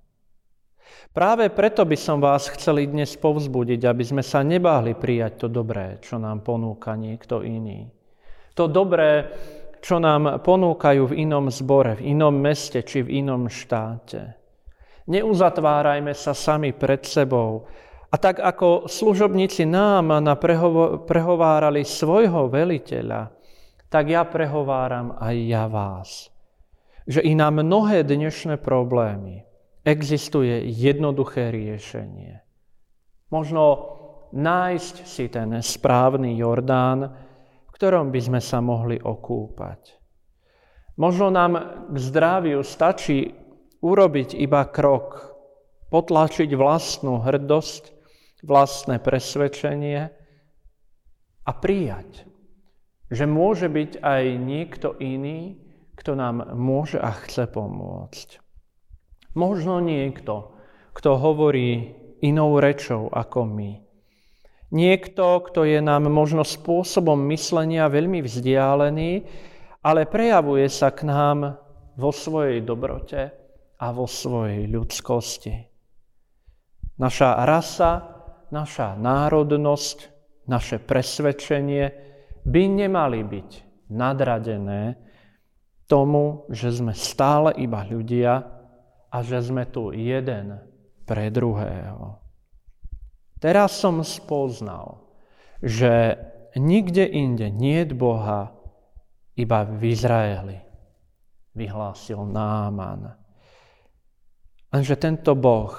Práve 1.17 1.49
preto 1.49 1.89
by 1.89 1.97
som 1.97 2.21
vás 2.21 2.53
chceli 2.53 2.93
dnes 2.93 3.17
povzbudiť, 3.17 3.89
aby 3.89 4.05
sme 4.05 4.21
sa 4.21 4.45
nebáhli 4.45 4.93
prijať 4.93 5.41
to 5.41 5.49
dobré, 5.49 5.97
čo 6.05 6.21
nám 6.21 6.45
ponúka 6.45 6.93
niekto 6.93 7.41
iný. 7.41 7.89
To 8.53 8.69
dobré, 8.69 9.25
čo 9.81 9.97
nám 9.97 10.45
ponúkajú 10.45 11.09
v 11.09 11.25
inom 11.25 11.49
zbore, 11.49 11.97
v 11.97 12.13
inom 12.13 12.37
meste 12.37 12.85
či 12.85 13.01
v 13.01 13.25
inom 13.25 13.49
štáte. 13.49 14.37
Neuzatvárajme 15.09 16.13
sa 16.13 16.37
sami 16.37 16.77
pred 16.77 17.01
sebou, 17.09 17.65
a 18.13 18.21
tak 18.21 18.37
ako 18.37 18.85
služobníci 18.85 19.65
nám 19.65 20.21
na 20.21 20.37
prehovárali 21.01 21.81
svojho 21.89 22.53
veliteľa, 22.53 23.33
tak 23.89 24.13
ja 24.13 24.21
prehováram 24.29 25.17
aj 25.17 25.37
ja 25.49 25.65
vás. 25.65 26.29
Že 27.09 27.25
i 27.25 27.33
na 27.33 27.49
mnohé 27.49 28.05
dnešné 28.05 28.61
problémy 28.61 29.46
existuje 29.87 30.67
jednoduché 30.67 31.55
riešenie. 31.55 32.43
Možno 33.31 33.95
nájsť 34.35 34.97
si 35.07 35.31
ten 35.31 35.55
správny 35.63 36.35
Jordán, 36.35 37.07
v 37.67 37.71
ktorom 37.71 38.11
by 38.11 38.21
sme 38.21 38.41
sa 38.43 38.59
mohli 38.59 38.99
okúpať. 38.99 39.95
Možno 40.99 41.31
nám 41.31 41.87
k 41.93 41.97
zdraviu 42.03 42.67
stačí 42.67 43.31
urobiť 43.85 44.35
iba 44.35 44.67
krok, 44.67 45.37
potlačiť 45.93 46.51
vlastnú 46.57 47.23
hrdosť, 47.23 47.95
vlastné 48.43 48.99
presvedčenie 48.99 50.01
a 51.47 51.51
prijať, 51.53 52.27
že 53.13 53.25
môže 53.29 53.71
byť 53.71 54.03
aj 54.03 54.23
niekto 54.41 54.99
iný, 54.99 55.63
kto 55.95 56.19
nám 56.19 56.57
môže 56.59 56.99
a 56.99 57.13
chce 57.13 57.47
pomôcť. 57.47 58.46
Možno 59.37 59.85
niekto, 59.85 60.57
kto 60.97 61.21
hovorí 61.21 61.93
inou 62.25 62.57
rečou 62.57 63.13
ako 63.13 63.45
my. 63.45 63.71
Niekto, 64.73 65.45
kto 65.47 65.69
je 65.69 65.79
nám 65.85 66.09
možno 66.09 66.43
spôsobom 66.43 67.21
myslenia 67.31 67.87
veľmi 67.87 68.25
vzdialený, 68.25 69.13
ale 69.85 70.09
prejavuje 70.09 70.67
sa 70.67 70.91
k 70.91 71.07
nám 71.07 71.55
vo 71.95 72.11
svojej 72.11 72.65
dobrote 72.65 73.31
a 73.77 73.87
vo 73.93 74.09
svojej 74.09 74.67
ľudskosti. 74.67 75.55
Naša 76.97 77.45
rasa, 77.45 77.91
naša 78.49 78.97
národnosť, 78.97 79.99
naše 80.49 80.81
presvedčenie 80.81 81.85
by 82.43 82.63
nemali 82.73 83.21
byť 83.21 83.51
nadradené 83.93 84.97
tomu, 85.87 86.49
že 86.51 86.73
sme 86.73 86.97
stále 86.97 87.55
iba 87.61 87.85
ľudia 87.87 88.56
a 89.17 89.25
že 89.25 89.41
sme 89.41 89.65
tu 89.65 89.97
jeden 89.97 90.61
pre 91.09 91.33
druhého. 91.33 92.21
Teraz 93.41 93.73
som 93.73 94.05
spoznal, 94.05 95.09
že 95.65 96.21
nikde 96.53 97.09
inde 97.09 97.49
nie 97.49 97.81
je 97.81 97.97
Boha, 97.97 98.53
iba 99.37 99.65
v 99.65 99.93
Izraeli, 99.93 100.59
vyhlásil 101.57 102.29
Náman. 102.29 103.17
Lenže 104.69 104.97
tento 105.01 105.33
Boh 105.33 105.73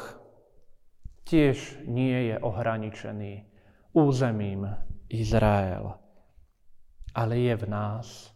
tiež 1.26 1.86
nie 1.86 2.34
je 2.34 2.36
ohraničený 2.42 3.34
územím 3.94 4.66
Izrael, 5.14 5.94
ale 7.14 7.34
je 7.38 7.54
v 7.54 7.66
nás, 7.70 8.34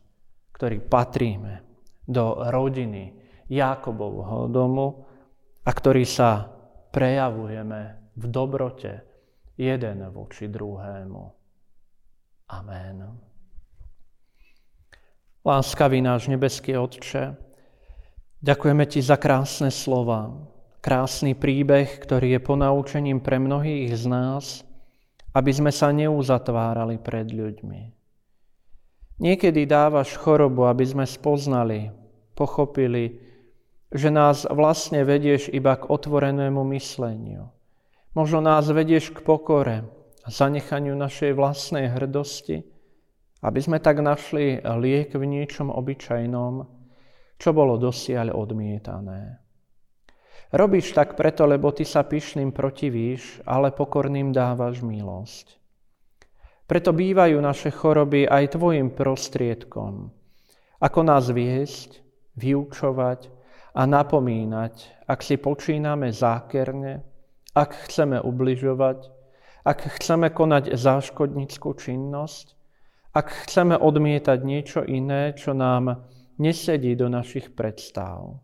ktorí 0.54 0.86
patríme 0.86 1.66
do 2.06 2.38
rodiny 2.50 3.21
Jakobovho 3.52 4.48
domu 4.48 5.04
a 5.68 5.70
ktorí 5.76 6.08
sa 6.08 6.48
prejavujeme 6.96 8.16
v 8.16 8.24
dobrote 8.32 9.04
jeden 9.60 10.08
voči 10.08 10.48
druhému. 10.48 11.24
Amen. 12.52 12.98
Láskavý 15.44 16.00
náš 16.00 16.32
nebeský 16.32 16.80
Otče, 16.80 17.36
ďakujeme 18.40 18.88
Ti 18.88 19.04
za 19.04 19.18
krásne 19.20 19.68
slova, 19.74 20.32
krásny 20.80 21.36
príbeh, 21.36 22.00
ktorý 22.00 22.38
je 22.38 22.40
ponaučením 22.40 23.20
pre 23.20 23.42
mnohých 23.42 23.92
z 24.00 24.06
nás, 24.08 24.46
aby 25.36 25.52
sme 25.52 25.72
sa 25.74 25.92
neuzatvárali 25.92 27.00
pred 27.00 27.32
ľuďmi. 27.32 27.82
Niekedy 29.22 29.70
dávaš 29.70 30.18
chorobu, 30.18 30.66
aby 30.66 30.82
sme 30.82 31.06
spoznali, 31.06 31.94
pochopili, 32.34 33.31
že 33.92 34.08
nás 34.08 34.48
vlastne 34.48 35.04
vedieš 35.04 35.52
iba 35.52 35.76
k 35.76 35.88
otvorenému 35.92 36.64
mysleniu. 36.72 37.52
Možno 38.16 38.40
nás 38.40 38.68
vedieš 38.72 39.12
k 39.12 39.20
pokore 39.24 39.84
a 40.24 40.28
zanechaniu 40.28 40.96
našej 40.96 41.36
vlastnej 41.36 41.92
hrdosti, 41.92 42.64
aby 43.44 43.60
sme 43.60 43.84
tak 43.84 44.00
našli 44.00 44.64
liek 44.64 45.12
v 45.12 45.24
niečom 45.28 45.68
obyčajnom, 45.68 46.54
čo 47.36 47.50
bolo 47.52 47.76
dosiaľ 47.76 48.32
odmietané. 48.32 49.40
Robíš 50.52 50.92
tak 50.92 51.16
preto, 51.16 51.48
lebo 51.48 51.72
ty 51.72 51.88
sa 51.88 52.04
pyšným 52.04 52.52
protivíš, 52.52 53.44
ale 53.48 53.72
pokorným 53.72 54.36
dávaš 54.36 54.84
milosť. 54.84 55.56
Preto 56.68 56.92
bývajú 56.92 57.40
naše 57.40 57.72
choroby 57.72 58.28
aj 58.28 58.56
tvojim 58.56 58.92
prostriedkom, 58.92 60.12
ako 60.80 61.00
nás 61.04 61.32
viesť, 61.32 62.04
vyučovať 62.36 63.41
a 63.72 63.82
napomínať, 63.88 65.06
ak 65.08 65.20
si 65.24 65.40
počíname 65.40 66.12
zákerne, 66.12 67.04
ak 67.56 67.88
chceme 67.88 68.20
ubližovať, 68.20 69.00
ak 69.64 69.80
chceme 70.00 70.32
konať 70.32 70.76
záškodnickú 70.76 71.76
činnosť, 71.76 72.56
ak 73.12 73.28
chceme 73.48 73.76
odmietať 73.76 74.40
niečo 74.42 74.82
iné, 74.88 75.36
čo 75.36 75.52
nám 75.52 76.08
nesedí 76.40 76.96
do 76.96 77.12
našich 77.12 77.52
predstav. 77.52 78.40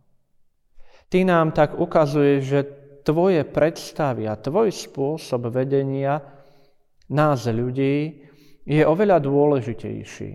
Ty 1.08 1.24
nám 1.24 1.56
tak 1.56 1.80
ukazuješ, 1.80 2.42
že 2.44 2.60
tvoje 3.08 3.48
predstavy 3.48 4.28
a 4.28 4.36
tvoj 4.36 4.76
spôsob 4.76 5.48
vedenia 5.48 6.20
nás 7.08 7.48
ľudí 7.48 8.28
je 8.68 8.84
oveľa 8.84 9.24
dôležitejší. 9.24 10.32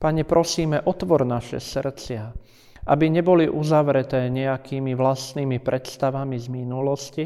Pane, 0.00 0.22
prosíme, 0.24 0.80
otvor 0.82 1.28
naše 1.28 1.60
srdcia, 1.60 2.32
aby 2.86 3.06
neboli 3.10 3.46
uzavreté 3.46 4.26
nejakými 4.26 4.98
vlastnými 4.98 5.62
predstavami 5.62 6.34
z 6.38 6.46
minulosti, 6.50 7.24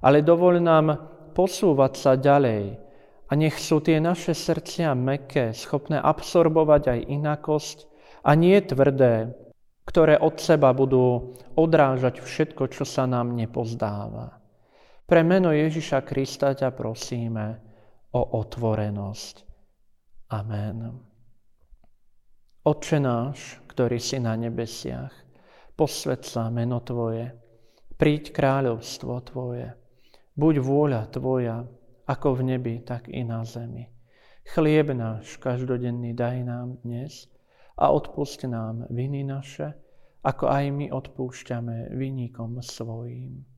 ale 0.00 0.24
dovoľ 0.24 0.54
nám 0.60 0.86
posúvať 1.36 1.92
sa 1.96 2.12
ďalej 2.16 2.80
a 3.28 3.32
nech 3.36 3.56
sú 3.60 3.84
tie 3.84 4.00
naše 4.00 4.32
srdcia 4.32 4.96
meké, 4.96 5.52
schopné 5.52 6.00
absorbovať 6.00 6.82
aj 6.96 7.00
inakosť 7.12 7.78
a 8.24 8.34
nie 8.34 8.58
tvrdé, 8.64 9.36
ktoré 9.84 10.16
od 10.18 10.40
seba 10.40 10.72
budú 10.72 11.36
odrážať 11.54 12.24
všetko, 12.24 12.72
čo 12.72 12.88
sa 12.88 13.04
nám 13.04 13.36
nepozdáva. 13.36 14.40
Pre 15.04 15.20
meno 15.26 15.50
Ježiša 15.50 16.06
Krista 16.06 16.54
ťa 16.54 16.70
prosíme 16.70 17.58
o 18.14 18.22
otvorenosť. 18.38 19.34
Amen. 20.30 20.94
Otče 22.62 22.98
náš, 23.02 23.58
ktorý 23.80 23.96
si 23.96 24.20
na 24.20 24.36
nebesiach, 24.36 25.08
posved 25.72 26.20
sa 26.28 26.52
meno 26.52 26.84
Tvoje, 26.84 27.32
príď 27.96 28.28
kráľovstvo 28.28 29.24
Tvoje, 29.24 29.72
buď 30.36 30.54
vôľa 30.60 31.08
Tvoja, 31.08 31.64
ako 32.04 32.28
v 32.36 32.40
nebi, 32.52 32.84
tak 32.84 33.08
i 33.08 33.24
na 33.24 33.40
zemi. 33.40 33.88
Chlieb 34.52 34.92
náš 34.92 35.40
každodenný 35.40 36.12
daj 36.12 36.44
nám 36.44 36.76
dnes 36.84 37.24
a 37.80 37.88
odpust 37.88 38.44
nám 38.44 38.84
viny 38.92 39.24
naše, 39.24 39.72
ako 40.28 40.52
aj 40.52 40.64
my 40.76 40.92
odpúšťame 40.92 41.96
vynikom 41.96 42.60
svojim. 42.60 43.48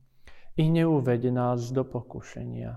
I 0.55 0.71
neuveď 0.71 1.35
nás 1.35 1.67
do 1.75 1.83
pokušenia, 1.83 2.71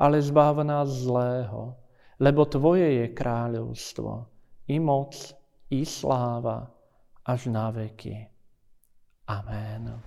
ale 0.00 0.24
zbav 0.24 0.64
nás 0.64 0.88
zlého, 0.88 1.76
lebo 2.16 2.48
Tvoje 2.48 3.04
je 3.04 3.06
kráľovstvo, 3.12 4.32
i 4.72 4.80
moc, 4.80 5.12
i 5.68 5.84
sláva, 5.84 6.72
až 7.26 7.50
na 7.50 7.74
veky. 7.74 8.30
Amen. 9.26 9.98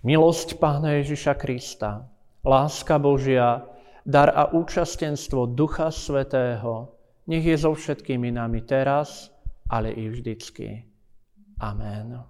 Milosť 0.00 0.56
Pána 0.56 0.96
Ježiša 1.02 1.36
Krista, 1.36 2.08
láska 2.40 2.96
Božia, 2.96 3.66
dar 4.08 4.32
a 4.32 4.48
účastenstvo 4.56 5.52
Ducha 5.52 5.92
Svetého, 5.92 6.96
nech 7.28 7.44
je 7.44 7.56
so 7.60 7.76
všetkými 7.76 8.32
nami 8.32 8.64
teraz, 8.64 9.28
ale 9.68 9.92
i 9.92 10.08
vždycky. 10.08 10.88
Amen. 11.60 12.24